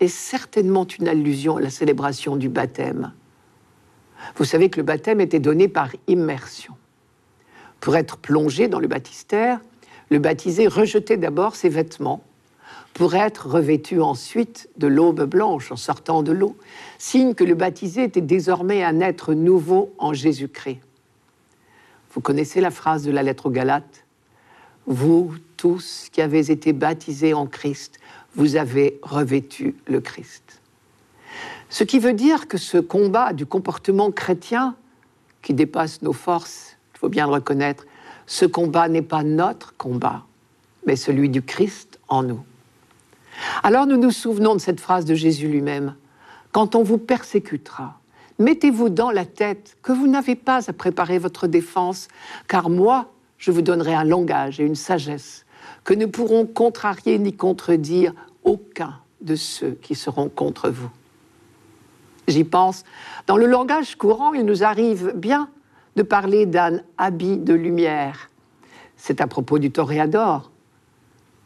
est 0.00 0.08
certainement 0.08 0.86
une 0.86 1.08
allusion 1.08 1.56
à 1.56 1.60
la 1.60 1.70
célébration 1.70 2.36
du 2.36 2.48
baptême. 2.48 3.12
Vous 4.36 4.44
savez 4.44 4.70
que 4.70 4.78
le 4.78 4.84
baptême 4.84 5.20
était 5.20 5.40
donné 5.40 5.68
par 5.68 5.90
immersion. 6.06 6.74
Pour 7.80 7.96
être 7.96 8.16
plongé 8.16 8.68
dans 8.68 8.80
le 8.80 8.88
baptistère, 8.88 9.60
le 10.10 10.18
baptisé 10.18 10.66
rejetait 10.66 11.16
d'abord 11.16 11.56
ses 11.56 11.68
vêtements 11.68 12.22
pour 12.94 13.14
être 13.14 13.46
revêtu 13.46 14.00
ensuite 14.00 14.68
de 14.76 14.88
l'aube 14.88 15.22
blanche 15.22 15.70
en 15.70 15.76
sortant 15.76 16.22
de 16.22 16.32
l'eau, 16.32 16.56
signe 16.98 17.34
que 17.34 17.44
le 17.44 17.54
baptisé 17.54 18.04
était 18.04 18.20
désormais 18.20 18.82
un 18.82 19.00
être 19.00 19.34
nouveau 19.34 19.94
en 19.98 20.12
Jésus-Christ. 20.12 20.80
Vous 22.12 22.20
connaissez 22.20 22.60
la 22.60 22.72
phrase 22.72 23.04
de 23.04 23.12
la 23.12 23.22
lettre 23.22 23.46
aux 23.46 23.50
Galates? 23.50 24.04
Vous 24.86 25.34
tous 25.56 26.08
qui 26.10 26.22
avez 26.22 26.50
été 26.50 26.72
baptisés 26.72 27.34
en 27.34 27.46
Christ, 27.46 28.00
vous 28.38 28.54
avez 28.54 29.00
revêtu 29.02 29.74
le 29.86 30.00
Christ. 30.00 30.62
Ce 31.68 31.84
qui 31.84 31.98
veut 31.98 32.14
dire 32.14 32.46
que 32.46 32.56
ce 32.56 32.78
combat 32.78 33.32
du 33.32 33.44
comportement 33.44 34.10
chrétien, 34.12 34.76
qui 35.42 35.54
dépasse 35.54 36.02
nos 36.02 36.12
forces, 36.12 36.76
il 36.94 36.98
faut 36.98 37.08
bien 37.08 37.26
le 37.26 37.32
reconnaître, 37.32 37.84
ce 38.26 38.46
combat 38.46 38.88
n'est 38.88 39.02
pas 39.02 39.24
notre 39.24 39.76
combat, 39.76 40.24
mais 40.86 40.94
celui 40.94 41.28
du 41.28 41.42
Christ 41.42 41.98
en 42.08 42.22
nous. 42.22 42.40
Alors 43.64 43.86
nous 43.86 43.96
nous 43.96 44.12
souvenons 44.12 44.54
de 44.54 44.60
cette 44.60 44.80
phrase 44.80 45.04
de 45.04 45.14
Jésus 45.14 45.48
lui-même. 45.48 45.96
Quand 46.52 46.76
on 46.76 46.84
vous 46.84 46.98
persécutera, 46.98 47.98
mettez-vous 48.38 48.88
dans 48.88 49.10
la 49.10 49.24
tête 49.24 49.76
que 49.82 49.92
vous 49.92 50.06
n'avez 50.06 50.36
pas 50.36 50.70
à 50.70 50.72
préparer 50.72 51.18
votre 51.18 51.48
défense, 51.48 52.06
car 52.46 52.70
moi, 52.70 53.12
je 53.36 53.50
vous 53.50 53.62
donnerai 53.62 53.94
un 53.94 54.04
langage 54.04 54.60
et 54.60 54.64
une 54.64 54.76
sagesse 54.76 55.44
que 55.84 55.94
ne 55.94 56.06
pourront 56.06 56.46
contrarier 56.46 57.18
ni 57.18 57.32
contredire 57.32 58.12
aucun 58.48 58.94
de 59.20 59.36
ceux 59.36 59.78
qui 59.82 59.94
seront 59.94 60.28
contre 60.28 60.70
vous. 60.70 60.90
J'y 62.26 62.44
pense. 62.44 62.84
Dans 63.26 63.36
le 63.36 63.46
langage 63.46 63.96
courant, 63.96 64.32
il 64.32 64.44
nous 64.44 64.64
arrive 64.64 65.12
bien 65.14 65.48
de 65.96 66.02
parler 66.02 66.46
d'un 66.46 66.80
habit 66.98 67.38
de 67.38 67.54
lumière. 67.54 68.30
C'est 68.96 69.20
à 69.20 69.26
propos 69.26 69.58
du 69.58 69.70
toréador, 69.70 70.50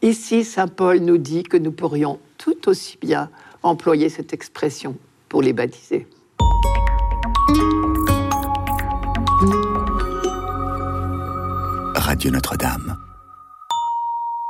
Ici, 0.03 0.43
Saint 0.43 0.67
Paul 0.67 0.99
nous 0.99 1.17
dit 1.17 1.43
que 1.43 1.55
nous 1.55 1.71
pourrions 1.71 2.19
tout 2.37 2.67
aussi 2.67 2.97
bien 3.01 3.29
employer 3.63 4.09
cette 4.09 4.33
expression 4.33 4.97
pour 5.29 5.41
les 5.41 5.53
baptiser. 5.53 6.05
Radio 11.95 12.31
Notre-Dame. 12.31 12.97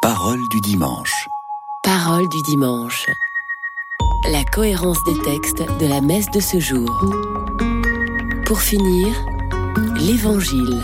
Parole 0.01 0.39
du 0.49 0.59
dimanche. 0.61 1.27
Parole 1.95 2.27
du 2.27 2.41
dimanche. 2.41 3.05
La 4.31 4.43
cohérence 4.43 4.97
des 5.03 5.21
textes 5.21 5.61
de 5.79 5.85
la 5.85 6.01
messe 6.01 6.25
de 6.31 6.39
ce 6.39 6.59
jour. 6.59 6.89
Pour 8.47 8.61
finir, 8.61 9.13
l'Évangile 9.99 10.81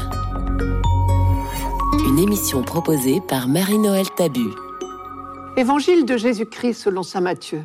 une 2.07 2.19
émission 2.19 2.61
proposée 2.61 3.21
par 3.21 3.47
Marie-Noël 3.47 4.05
Tabu. 4.15 4.49
Évangile 5.57 6.05
de 6.05 6.15
Jésus-Christ 6.15 6.75
selon 6.75 7.01
Saint 7.01 7.21
Matthieu. 7.21 7.63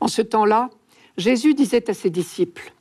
En 0.00 0.08
ce 0.08 0.20
temps-là, 0.20 0.68
Jésus 1.16 1.54
disait 1.54 1.88
à 1.88 1.94
ses 1.94 2.10
disciples 2.10 2.74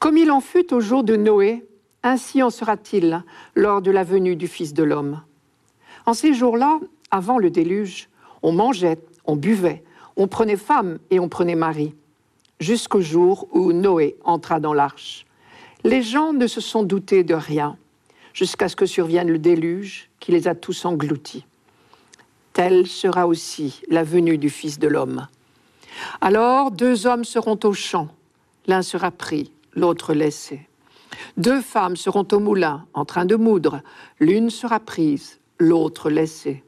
Comme 0.00 0.16
il 0.16 0.32
en 0.32 0.40
fut 0.40 0.74
au 0.74 0.80
jour 0.80 1.04
de 1.04 1.14
Noé, 1.14 1.64
ainsi 2.02 2.42
en 2.42 2.50
sera-t-il 2.50 3.22
lors 3.54 3.80
de 3.80 3.92
la 3.92 4.02
venue 4.02 4.34
du 4.34 4.48
Fils 4.48 4.74
de 4.74 4.82
l'homme. 4.82 5.22
En 6.04 6.14
ces 6.14 6.34
jours-là, 6.34 6.80
avant 7.12 7.38
le 7.38 7.50
déluge, 7.50 8.08
on 8.42 8.52
mangeait, 8.52 8.98
on 9.24 9.36
buvait, 9.36 9.82
on 10.16 10.26
prenait 10.26 10.56
femme 10.56 10.98
et 11.10 11.20
on 11.20 11.28
prenait 11.28 11.54
mari, 11.54 11.94
jusqu'au 12.60 13.00
jour 13.00 13.48
où 13.52 13.72
Noé 13.72 14.16
entra 14.24 14.60
dans 14.60 14.74
l'arche. 14.74 15.26
Les 15.84 16.02
gens 16.02 16.32
ne 16.32 16.46
se 16.46 16.60
sont 16.60 16.82
doutés 16.82 17.24
de 17.24 17.34
rien 17.34 17.76
jusqu'à 18.38 18.68
ce 18.68 18.76
que 18.76 18.86
survienne 18.86 19.28
le 19.28 19.38
déluge 19.38 20.10
qui 20.20 20.30
les 20.30 20.46
a 20.46 20.54
tous 20.54 20.84
engloutis. 20.84 21.44
Telle 22.52 22.86
sera 22.86 23.26
aussi 23.26 23.80
la 23.88 24.04
venue 24.04 24.38
du 24.38 24.48
Fils 24.48 24.78
de 24.78 24.86
l'homme. 24.86 25.26
Alors 26.20 26.70
deux 26.70 27.06
hommes 27.06 27.24
seront 27.24 27.58
au 27.64 27.72
champ, 27.72 28.08
l'un 28.68 28.82
sera 28.82 29.10
pris, 29.10 29.50
l'autre 29.74 30.14
laissé. 30.14 30.68
Deux 31.36 31.60
femmes 31.60 31.96
seront 31.96 32.26
au 32.30 32.38
moulin, 32.38 32.86
en 32.94 33.04
train 33.04 33.24
de 33.24 33.34
moudre, 33.34 33.82
l'une 34.20 34.50
sera 34.50 34.78
prise, 34.78 35.40
l'autre 35.58 36.08
laissée. 36.08 36.62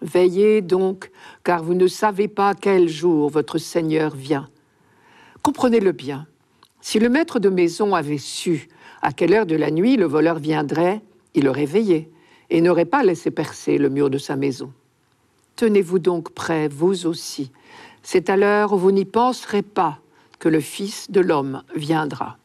Veillez 0.00 0.60
donc, 0.60 1.10
car 1.42 1.62
vous 1.62 1.74
ne 1.74 1.88
savez 1.88 2.28
pas 2.28 2.54
quel 2.54 2.88
jour 2.88 3.30
votre 3.30 3.58
Seigneur 3.58 4.14
vient. 4.14 4.48
Comprenez-le 5.42 5.92
bien. 5.92 6.26
Si 6.80 6.98
le 6.98 7.08
maître 7.08 7.38
de 7.38 7.48
maison 7.48 7.94
avait 7.94 8.18
su 8.18 8.68
à 9.02 9.12
quelle 9.12 9.34
heure 9.34 9.46
de 9.46 9.56
la 9.56 9.70
nuit 9.70 9.96
le 9.96 10.06
voleur 10.06 10.38
viendrait, 10.38 11.02
il 11.34 11.48
aurait 11.48 11.66
veillé 11.66 12.10
et 12.50 12.60
n'aurait 12.60 12.84
pas 12.84 13.02
laissé 13.02 13.30
percer 13.30 13.78
le 13.78 13.88
mur 13.88 14.10
de 14.10 14.18
sa 14.18 14.36
maison. 14.36 14.72
Tenez-vous 15.56 15.98
donc 15.98 16.30
prêts, 16.30 16.68
vous 16.68 17.06
aussi. 17.06 17.50
C'est 18.02 18.30
à 18.30 18.36
l'heure 18.36 18.72
où 18.72 18.78
vous 18.78 18.92
n'y 18.92 19.04
penserez 19.04 19.62
pas 19.62 19.98
que 20.38 20.48
le 20.48 20.60
Fils 20.60 21.10
de 21.10 21.20
l'homme 21.20 21.62
viendra. 21.74 22.38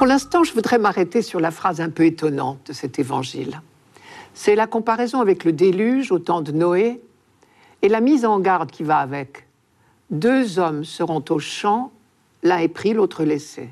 Pour 0.00 0.06
l'instant, 0.06 0.44
je 0.44 0.54
voudrais 0.54 0.78
m'arrêter 0.78 1.20
sur 1.20 1.40
la 1.40 1.50
phrase 1.50 1.82
un 1.82 1.90
peu 1.90 2.06
étonnante 2.06 2.68
de 2.68 2.72
cet 2.72 2.98
évangile. 2.98 3.60
C'est 4.32 4.54
la 4.54 4.66
comparaison 4.66 5.20
avec 5.20 5.44
le 5.44 5.52
déluge 5.52 6.10
au 6.10 6.18
temps 6.18 6.40
de 6.40 6.52
Noé 6.52 7.02
et 7.82 7.88
la 7.90 8.00
mise 8.00 8.24
en 8.24 8.40
garde 8.40 8.70
qui 8.70 8.82
va 8.82 8.96
avec. 8.96 9.46
Deux 10.08 10.58
hommes 10.58 10.84
seront 10.84 11.22
au 11.28 11.38
champ, 11.38 11.92
l'un 12.42 12.56
est 12.60 12.68
pris, 12.68 12.94
l'autre 12.94 13.24
laissé. 13.24 13.68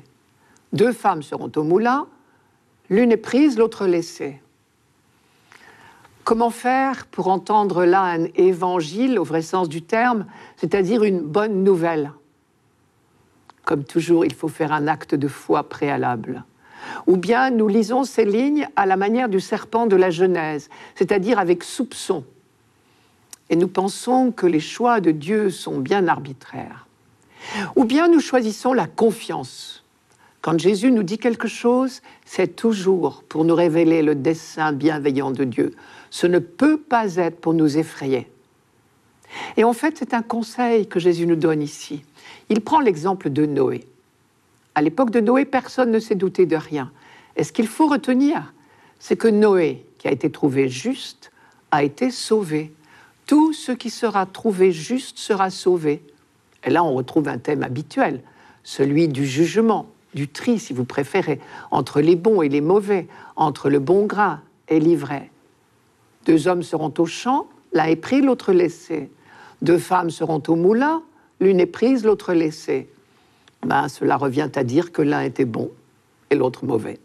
Deux 0.71 0.91
femmes 0.91 1.23
seront 1.23 1.51
au 1.55 1.63
moulin, 1.63 2.05
l'une 2.91 3.11
est 3.11 3.17
prise, 3.17 3.57
l'autre 3.57 3.87
laissée. 3.87 4.39
Comment 6.25 6.51
faire 6.51 7.07
pour 7.07 7.29
entendre 7.29 7.85
là 7.85 8.03
un 8.03 8.25
évangile 8.35 9.17
au 9.17 9.23
vrai 9.23 9.41
sens 9.41 9.67
du 9.67 9.81
terme, 9.81 10.27
c'est-à-dire 10.57 11.01
une 11.01 11.21
bonne 11.21 11.63
nouvelle? 11.63 12.11
Comme 13.69 13.83
toujours, 13.83 14.25
il 14.25 14.33
faut 14.33 14.47
faire 14.47 14.73
un 14.73 14.87
acte 14.87 15.13
de 15.13 15.27
foi 15.27 15.69
préalable. 15.69 16.43
Ou 17.05 17.17
bien 17.17 17.51
nous 17.51 17.67
lisons 17.67 18.03
ces 18.03 18.25
lignes 18.25 18.67
à 18.75 18.87
la 18.87 18.97
manière 18.97 19.29
du 19.29 19.39
serpent 19.39 19.85
de 19.85 19.95
la 19.95 20.09
Genèse, 20.09 20.71
c'est-à-dire 20.95 21.37
avec 21.37 21.63
soupçon, 21.63 22.23
et 23.51 23.55
nous 23.55 23.67
pensons 23.67 24.31
que 24.31 24.47
les 24.47 24.59
choix 24.59 25.01
de 25.01 25.11
Dieu 25.11 25.51
sont 25.51 25.77
bien 25.77 26.07
arbitraires. 26.07 26.87
Ou 27.75 27.85
bien 27.85 28.07
nous 28.07 28.19
choisissons 28.19 28.73
la 28.73 28.87
confiance. 28.87 29.83
Quand 30.41 30.59
Jésus 30.59 30.91
nous 30.91 31.03
dit 31.03 31.19
quelque 31.19 31.47
chose, 31.47 32.01
c'est 32.25 32.55
toujours 32.55 33.21
pour 33.29 33.45
nous 33.45 33.53
révéler 33.53 34.01
le 34.01 34.15
dessein 34.15 34.71
bienveillant 34.71 35.29
de 35.29 35.43
Dieu. 35.43 35.75
Ce 36.09 36.25
ne 36.25 36.39
peut 36.39 36.79
pas 36.79 37.17
être 37.17 37.39
pour 37.39 37.53
nous 37.53 37.77
effrayer. 37.77 38.31
Et 39.57 39.63
en 39.63 39.73
fait, 39.73 39.95
c'est 39.99 40.15
un 40.15 40.23
conseil 40.23 40.87
que 40.87 40.99
Jésus 40.99 41.27
nous 41.27 41.35
donne 41.35 41.61
ici. 41.61 42.01
Il 42.49 42.61
prend 42.61 42.79
l'exemple 42.79 43.29
de 43.29 43.45
Noé. 43.45 43.87
À 44.75 44.81
l'époque 44.81 45.11
de 45.11 45.19
Noé, 45.19 45.45
personne 45.45 45.91
ne 45.91 45.99
s'est 45.99 46.15
douté 46.15 46.45
de 46.45 46.55
rien. 46.55 46.91
Et 47.35 47.43
ce 47.43 47.51
qu'il 47.51 47.67
faut 47.67 47.87
retenir, 47.87 48.53
c'est 48.99 49.17
que 49.17 49.27
Noé, 49.27 49.85
qui 49.97 50.07
a 50.07 50.11
été 50.11 50.31
trouvé 50.31 50.69
juste, 50.69 51.31
a 51.71 51.83
été 51.83 52.11
sauvé 52.11 52.73
tout 53.29 53.53
ce 53.53 53.71
qui 53.71 53.91
sera 53.91 54.25
trouvé 54.25 54.71
juste 54.71 55.19
sera 55.19 55.51
sauvé, 55.51 56.01
Et 56.63 56.71
là, 56.71 56.83
on 56.83 56.95
retrouve 56.95 57.27
un 57.27 57.37
thème 57.37 57.61
habituel, 57.61 58.23
celui 58.63 59.07
du 59.07 59.23
jugement, 59.23 59.85
du 60.15 60.27
tri, 60.27 60.57
si 60.57 60.73
vous 60.73 60.83
préférez, 60.83 61.39
entre 61.69 62.01
les 62.01 62.15
bons 62.15 62.41
et 62.41 62.49
les 62.49 62.59
mauvais, 62.59 63.07
entre 63.35 63.69
le 63.69 63.77
bon 63.77 64.07
grain 64.07 64.41
et 64.67 64.79
l'ivraie. 64.79 65.29
Deux 66.25 66.47
hommes 66.47 66.63
seront 66.63 66.91
au 66.97 67.05
champ, 67.05 67.47
l'un 67.71 67.85
est 67.85 67.97
pris, 67.97 68.23
l'autre 68.23 68.51
laissé. 68.51 69.11
Deux 69.61 69.77
femmes 69.77 70.09
seront 70.09 70.41
au 70.47 70.55
moulin, 70.55 71.03
l'une 71.39 71.59
est 71.59 71.65
prise, 71.65 72.03
l'autre 72.03 72.33
laissée. 72.33 72.89
Ben, 73.65 73.87
cela 73.87 74.17
revient 74.17 74.49
à 74.55 74.63
dire 74.63 74.91
que 74.91 75.01
l'un 75.01 75.21
était 75.21 75.45
bon 75.45 75.71
et 76.29 76.35
l'autre 76.35 76.65
mauvais. 76.65 76.99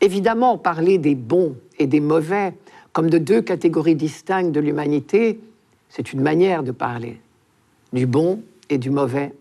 Évidemment, 0.00 0.58
parler 0.58 0.98
des 0.98 1.14
bons 1.14 1.56
et 1.78 1.86
des 1.86 2.00
mauvais 2.00 2.54
comme 2.92 3.08
de 3.08 3.18
deux 3.18 3.40
catégories 3.40 3.94
distinctes 3.94 4.52
de 4.52 4.60
l'humanité, 4.60 5.40
c'est 5.88 6.12
une 6.12 6.20
manière 6.20 6.62
de 6.62 6.72
parler. 6.72 7.20
Du 7.92 8.06
bon 8.06 8.42
et 8.68 8.78
du 8.78 8.90
mauvais. 8.90 9.34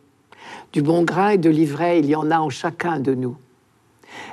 Du 0.71 0.81
bon 0.81 1.03
grain 1.03 1.29
et 1.29 1.37
de 1.37 1.49
l'ivraie, 1.49 1.99
il 1.99 2.05
y 2.05 2.15
en 2.15 2.31
a 2.31 2.39
en 2.39 2.49
chacun 2.49 2.99
de 2.99 3.13
nous. 3.13 3.37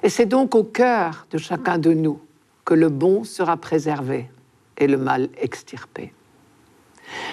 Et 0.03 0.09
c'est 0.09 0.27
donc 0.27 0.55
au 0.55 0.65
cœur 0.65 1.27
de 1.31 1.39
chacun 1.39 1.79
de 1.79 1.93
nous 1.93 2.21
que 2.65 2.75
le 2.75 2.89
bon 2.89 3.25
sera 3.25 3.57
préservé 3.57 4.29
et 4.77 4.87
le 4.87 4.99
mal 4.99 5.29
extirpé. 5.41 6.13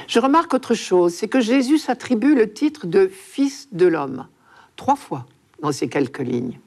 Je 0.07 0.19
remarque 0.19 0.53
autre 0.53 0.73
chose, 0.73 1.13
c'est 1.13 1.27
que 1.27 1.39
Jésus 1.39 1.77
s'attribue 1.77 2.35
le 2.35 2.51
titre 2.51 2.87
de 2.87 3.07
Fils 3.07 3.67
de 3.71 3.87
l'homme, 3.87 4.27
trois 4.75 4.95
fois 4.95 5.25
dans 5.61 5.71
ces 5.71 5.89
quelques 5.89 6.19
lignes. 6.19 6.59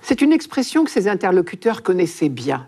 C'est 0.00 0.20
une 0.20 0.32
expression 0.32 0.84
que 0.84 0.90
ses 0.90 1.08
interlocuteurs 1.08 1.82
connaissaient 1.82 2.28
bien. 2.28 2.66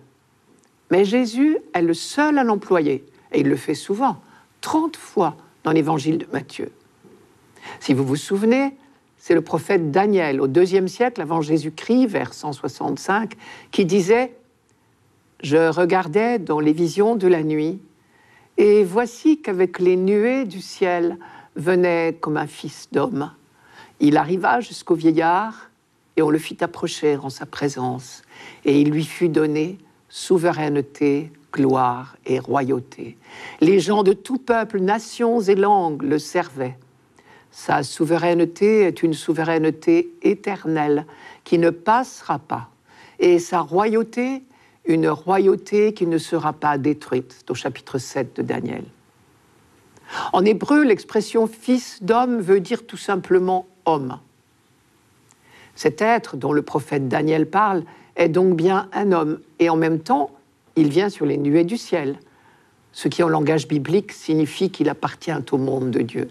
Mais 0.90 1.05
Jésus 1.05 1.59
est 1.73 1.83
le 1.83 1.94
seul 1.94 2.38
à 2.38 2.44
l'employer, 2.44 3.05
et 3.33 3.40
il 3.40 3.49
le 3.49 3.57
fait 3.57 3.75
souvent, 3.75 4.20
30 4.61 4.97
fois 4.97 5.37
dans 5.64 5.73
l'évangile 5.73 6.18
de 6.18 6.27
Matthieu. 6.33 6.70
Si 7.81 7.94
vous 7.94 8.05
vous 8.05 8.16
souvenez, 8.16 8.77
c'est 9.18 9.35
le 9.35 9.40
prophète 9.40 9.90
Daniel 9.90 10.40
au 10.40 10.47
deuxième 10.47 10.87
siècle 10.87 11.20
avant 11.23 11.40
Jésus-Christ, 11.40 12.07
vers 12.07 12.35
165, 12.35 13.33
qui 13.70 13.85
disait 13.85 14.35
Je 15.42 15.70
regardais 15.70 16.38
dans 16.38 16.61
les 16.61 16.73
visions 16.73 17.16
de 17.16 17.27
la 17.27 17.42
nuit, 17.42 17.81
et 18.57 18.85
voici 18.85 19.40
qu'avec 19.40 19.79
les 19.79 19.97
nuées 19.97 20.45
du 20.45 20.61
ciel 20.61 21.19
venait 21.57 22.17
comme 22.21 22.37
un 22.37 22.47
fils 22.47 22.88
d'homme. 22.93 23.31
Il 24.01 24.17
arriva 24.17 24.61
jusqu'au 24.61 24.95
vieillard, 24.95 25.71
et 26.17 26.23
on 26.23 26.31
le 26.31 26.38
fit 26.38 26.62
approcher 26.62 27.17
en 27.17 27.31
sa 27.31 27.47
présence, 27.47 28.23
et 28.64 28.81
il 28.81 28.90
lui 28.90 29.05
fut 29.05 29.29
donné 29.29 29.79
souveraineté, 30.09 31.33
gloire 31.53 32.17
et 32.27 32.38
royauté. 32.38 33.17
Les 33.61 33.81
gens 33.81 34.03
de 34.03 34.12
tout 34.12 34.38
peuple, 34.38 34.81
nations 34.81 35.40
et 35.40 35.55
langues 35.55 36.03
le 36.03 36.19
servaient. 36.19 36.77
Sa 37.51 37.83
souveraineté 37.83 38.83
est 38.83 39.03
une 39.03 39.14
souveraineté 39.14 40.12
éternelle 40.23 41.07
qui 41.45 41.59
ne 41.59 41.71
passera 41.71 42.38
pas. 42.38 42.71
Et 43.21 43.38
sa 43.38 43.61
royauté, 43.61 44.43
une 44.87 45.09
royauté 45.09 45.94
qui 45.94 46.07
ne 46.07 46.18
sera 46.18 46.53
pas 46.53 46.79
détruite, 46.79 47.44
au 47.49 47.55
chapitre 47.55 47.99
7 47.99 48.37
de 48.37 48.42
Daniel. 48.42 48.85
En 50.33 50.44
hébreu, 50.44 50.85
l'expression 50.85 51.47
fils 51.47 52.03
d'homme 52.03 52.40
veut 52.40 52.61
dire 52.61 52.87
tout 52.87 52.97
simplement 52.97 53.66
homme. 53.87 54.18
Cet 55.75 56.03
être 56.03 56.37
dont 56.37 56.53
le 56.53 56.62
prophète 56.62 57.09
Daniel 57.09 57.49
parle 57.49 57.85
est 58.16 58.29
donc 58.29 58.57
bien 58.57 58.88
un 58.92 59.12
homme, 59.12 59.40
et 59.59 59.70
en 59.70 59.77
même 59.77 59.99
temps, 59.99 60.31
il 60.77 60.88
vient 60.88 61.09
sur 61.09 61.27
les 61.27 61.38
nuées 61.38 61.64
du 61.64 61.77
ciel, 61.77 62.18
ce 62.92 63.09
qui 63.09 63.23
en 63.23 63.29
langage 63.29 63.66
biblique 63.66 64.12
signifie 64.12 64.70
qu'il 64.70 64.88
appartient 64.88 65.33
au 65.51 65.59
monde 65.59 65.90
de 65.90 66.01
Dieu. 66.01 66.29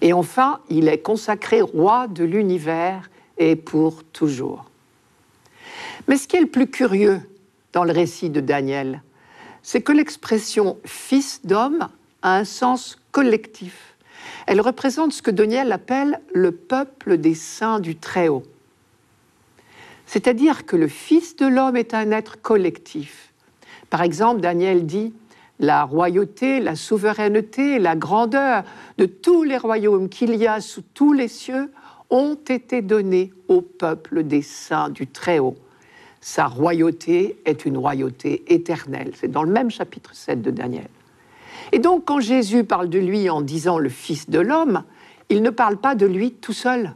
Et 0.00 0.12
enfin, 0.12 0.60
il 0.68 0.88
est 0.88 0.98
consacré 0.98 1.62
roi 1.62 2.08
de 2.08 2.24
l'univers 2.24 3.08
et 3.38 3.56
pour 3.56 4.04
toujours. 4.04 4.66
Mais 6.08 6.16
ce 6.16 6.26
qui 6.26 6.36
est 6.36 6.40
le 6.40 6.46
plus 6.46 6.66
curieux 6.66 7.20
dans 7.72 7.84
le 7.84 7.92
récit 7.92 8.30
de 8.30 8.40
Daniel, 8.40 9.02
c'est 9.62 9.80
que 9.80 9.92
l'expression 9.92 10.78
fils 10.84 11.40
d'homme 11.44 11.88
a 12.22 12.36
un 12.36 12.44
sens 12.44 12.98
collectif. 13.12 13.96
Elle 14.46 14.60
représente 14.60 15.12
ce 15.12 15.22
que 15.22 15.30
Daniel 15.30 15.72
appelle 15.72 16.20
le 16.32 16.52
peuple 16.52 17.18
des 17.18 17.34
saints 17.34 17.80
du 17.80 17.96
Très-Haut. 17.96 18.44
C'est-à-dire 20.06 20.66
que 20.66 20.76
le 20.76 20.88
Fils 20.88 21.36
de 21.36 21.46
l'homme 21.46 21.76
est 21.76 21.94
un 21.94 22.10
être 22.10 22.42
collectif. 22.42 23.32
Par 23.88 24.02
exemple, 24.02 24.40
Daniel 24.40 24.84
dit, 24.84 25.14
la 25.58 25.84
royauté, 25.84 26.60
la 26.60 26.76
souveraineté, 26.76 27.78
la 27.78 27.94
grandeur 27.94 28.64
de 28.98 29.06
tous 29.06 29.42
les 29.42 29.56
royaumes 29.56 30.08
qu'il 30.08 30.34
y 30.34 30.46
a 30.46 30.60
sous 30.60 30.82
tous 30.82 31.12
les 31.12 31.28
cieux 31.28 31.70
ont 32.10 32.34
été 32.34 32.82
donnés 32.82 33.32
au 33.48 33.62
peuple 33.62 34.24
des 34.24 34.42
saints 34.42 34.90
du 34.90 35.06
Très-Haut. 35.06 35.56
Sa 36.22 36.46
royauté 36.46 37.36
est 37.44 37.66
une 37.66 37.76
royauté 37.76 38.42
éternelle. 38.46 39.12
C'est 39.14 39.30
dans 39.30 39.42
le 39.42 39.52
même 39.52 39.70
chapitre 39.70 40.14
7 40.14 40.40
de 40.40 40.50
Daniel. 40.50 40.88
Et 41.72 41.78
donc 41.78 42.06
quand 42.06 42.20
Jésus 42.20 42.64
parle 42.64 42.88
de 42.88 42.98
lui 42.98 43.28
en 43.28 43.42
disant 43.42 43.78
le 43.78 43.90
Fils 43.90 44.30
de 44.30 44.40
l'homme, 44.40 44.84
il 45.28 45.42
ne 45.42 45.50
parle 45.50 45.76
pas 45.76 45.94
de 45.94 46.06
lui 46.06 46.32
tout 46.32 46.54
seul 46.54 46.94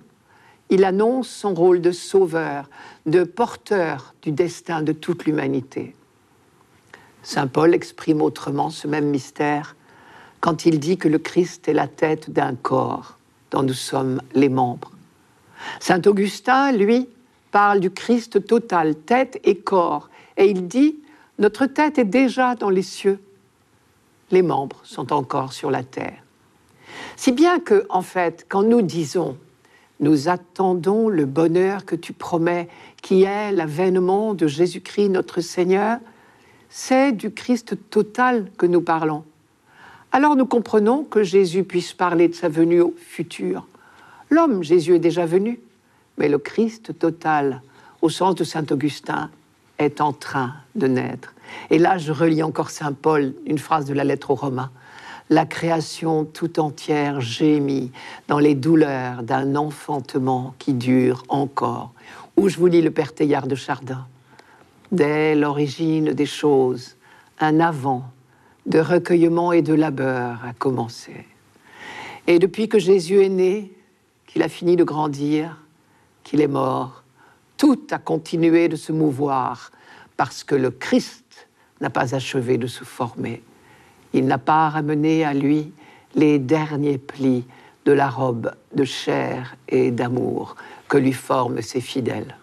il 0.70 0.84
annonce 0.84 1.28
son 1.28 1.54
rôle 1.54 1.80
de 1.80 1.92
sauveur, 1.92 2.68
de 3.06 3.24
porteur 3.24 4.14
du 4.22 4.32
destin 4.32 4.82
de 4.82 4.92
toute 4.92 5.24
l'humanité. 5.24 5.94
Saint 7.22 7.46
Paul 7.46 7.74
exprime 7.74 8.22
autrement 8.22 8.70
ce 8.70 8.88
même 8.88 9.06
mystère 9.06 9.76
quand 10.40 10.66
il 10.66 10.78
dit 10.78 10.96
que 10.96 11.08
le 11.08 11.18
Christ 11.18 11.68
est 11.68 11.72
la 11.72 11.88
tête 11.88 12.30
d'un 12.30 12.54
corps 12.54 13.18
dont 13.50 13.62
nous 13.62 13.74
sommes 13.74 14.20
les 14.34 14.48
membres. 14.48 14.92
Saint 15.80 16.02
Augustin, 16.06 16.72
lui, 16.72 17.08
parle 17.57 17.81
du 17.81 17.90
Christ 17.90 18.47
total, 18.47 18.95
tête 18.95 19.40
et 19.42 19.57
corps, 19.57 20.11
et 20.37 20.45
il 20.45 20.69
dit, 20.69 20.99
notre 21.38 21.64
tête 21.64 21.99
est 21.99 22.05
déjà 22.05 22.55
dans 22.55 22.69
les 22.69 22.83
cieux, 22.83 23.19
les 24.31 24.42
membres 24.42 24.81
sont 24.83 25.11
encore 25.11 25.55
sur 25.55 25.71
la 25.71 25.83
terre. 25.83 26.23
Si 27.16 27.33
bien 27.33 27.59
que, 27.59 27.87
en 27.88 28.03
fait, 28.03 28.45
quand 28.51 28.62
nous 28.62 28.83
disons 28.83 29.38
nous 30.01 30.29
attendons 30.29 31.09
le 31.09 31.25
bonheur 31.25 31.87
que 31.87 31.97
tu 31.97 32.12
promets, 32.12 32.69
qui 33.01 33.23
est 33.23 33.51
l'avènement 33.53 34.35
de 34.35 34.47
Jésus-Christ 34.47 35.09
notre 35.09 35.40
Seigneur. 35.40 35.99
C'est 36.69 37.12
du 37.12 37.31
Christ 37.31 37.79
total 37.88 38.51
que 38.59 38.66
nous 38.66 38.83
parlons. 38.83 39.25
Alors 40.12 40.37
nous 40.37 40.45
comprenons 40.45 41.05
que 41.05 41.23
Jésus 41.23 41.64
puisse 41.64 41.95
parler 41.95 42.29
de 42.29 42.35
sa 42.35 42.51
venue 42.51 42.83
au 42.83 42.95
futur. 42.99 43.66
L'homme, 44.29 44.62
Jésus 44.62 44.97
est 44.97 44.99
déjà 44.99 45.25
venu, 45.25 45.59
mais 46.18 46.29
le 46.29 46.38
Christ 46.38 46.98
total, 46.98 47.62
au 48.02 48.09
sens 48.09 48.35
de 48.35 48.44
Saint 48.44 48.66
Augustin, 48.70 49.31
est 49.79 50.00
en 50.00 50.12
train 50.12 50.55
de 50.74 50.87
naître. 50.87 51.35
Et 51.70 51.79
là, 51.79 51.98
je 51.98 52.12
relis 52.12 52.42
encore 52.42 52.70
Saint 52.70 52.92
Paul, 52.92 53.35
une 53.44 53.59
phrase 53.59 53.85
de 53.85 53.94
la 53.94 54.05
lettre 54.05 54.31
aux 54.31 54.35
Romains 54.35 54.70
la 55.31 55.44
création 55.44 56.24
tout 56.24 56.61
entière 56.61 57.20
gémit 57.20 57.90
dans 58.29 58.38
les 58.38 58.55
douleurs 58.55 59.22
d'un 59.22 59.57
enfantement 59.57 60.55
qui 60.59 60.72
dure 60.72 61.24
encore. 61.29 61.92
Où 62.37 62.48
je 62.48 62.59
vous 62.59 62.66
lis 62.66 62.83
le 62.83 62.90
Père 62.90 63.14
Teilhard 63.14 63.46
de 63.46 63.55
Chardin. 63.55 64.07
Dès 64.92 65.35
l'origine 65.35 66.12
des 66.12 66.26
choses, 66.26 66.96
un 67.40 67.61
avant 67.61 68.05
de 68.66 68.79
recueillement 68.79 69.52
et 69.52 69.62
de 69.62 69.74
labeur 69.74 70.44
a 70.44 70.52
commencé. 70.52 71.26
Et 72.26 72.38
depuis 72.38 72.68
que 72.68 72.79
Jésus 72.79 73.22
est 73.22 73.29
né, 73.29 73.72
qu'il 74.26 74.42
a 74.42 74.48
fini 74.48 74.76
de 74.76 74.85
grandir, 74.85 75.59
qu'il 76.26 76.40
est 76.40 76.48
mort, 76.48 77.04
tout 77.56 77.86
a 77.92 77.98
continué 77.98 78.68
de 78.68 78.74
se 78.74 78.90
mouvoir 78.90 79.70
parce 80.16 80.42
que 80.42 80.56
le 80.56 80.72
Christ 80.72 81.46
n'a 81.80 81.88
pas 81.88 82.16
achevé 82.16 82.58
de 82.58 82.66
se 82.66 82.82
former. 82.82 83.44
Il 84.12 84.26
n'a 84.26 84.38
pas 84.38 84.68
ramené 84.68 85.24
à 85.24 85.32
lui 85.32 85.72
les 86.16 86.40
derniers 86.40 86.98
plis 86.98 87.44
de 87.84 87.92
la 87.92 88.08
robe 88.08 88.50
de 88.74 88.82
chair 88.82 89.54
et 89.68 89.92
d'amour 89.92 90.56
que 90.88 90.98
lui 90.98 91.12
forment 91.12 91.62
ses 91.62 91.80
fidèles. 91.80 92.36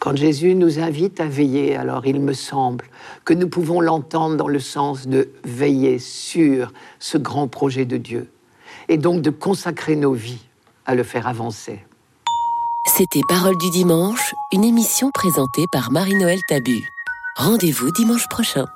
Quand 0.00 0.16
Jésus 0.16 0.56
nous 0.56 0.80
invite 0.80 1.20
à 1.20 1.26
veiller, 1.26 1.76
alors 1.76 2.06
il 2.06 2.20
me 2.20 2.32
semble 2.32 2.86
que 3.24 3.34
nous 3.34 3.48
pouvons 3.48 3.80
l'entendre 3.80 4.34
dans 4.34 4.48
le 4.48 4.58
sens 4.58 5.06
de 5.06 5.30
veiller 5.44 6.00
sur 6.00 6.72
ce 6.98 7.18
grand 7.18 7.46
projet 7.46 7.84
de 7.84 7.98
Dieu 7.98 8.28
et 8.88 8.96
donc 8.98 9.22
de 9.22 9.30
consacrer 9.30 9.94
nos 9.94 10.12
vies 10.12 10.42
à 10.86 10.94
le 10.94 11.02
faire 11.02 11.26
avancer. 11.26 11.84
C'était 12.86 13.20
Parole 13.28 13.56
du 13.58 13.70
dimanche, 13.70 14.34
une 14.52 14.64
émission 14.64 15.10
présentée 15.12 15.66
par 15.72 15.92
Marie-Noël 15.92 16.40
Tabu. 16.48 16.88
Rendez-vous 17.36 17.90
dimanche 17.92 18.28
prochain. 18.28 18.66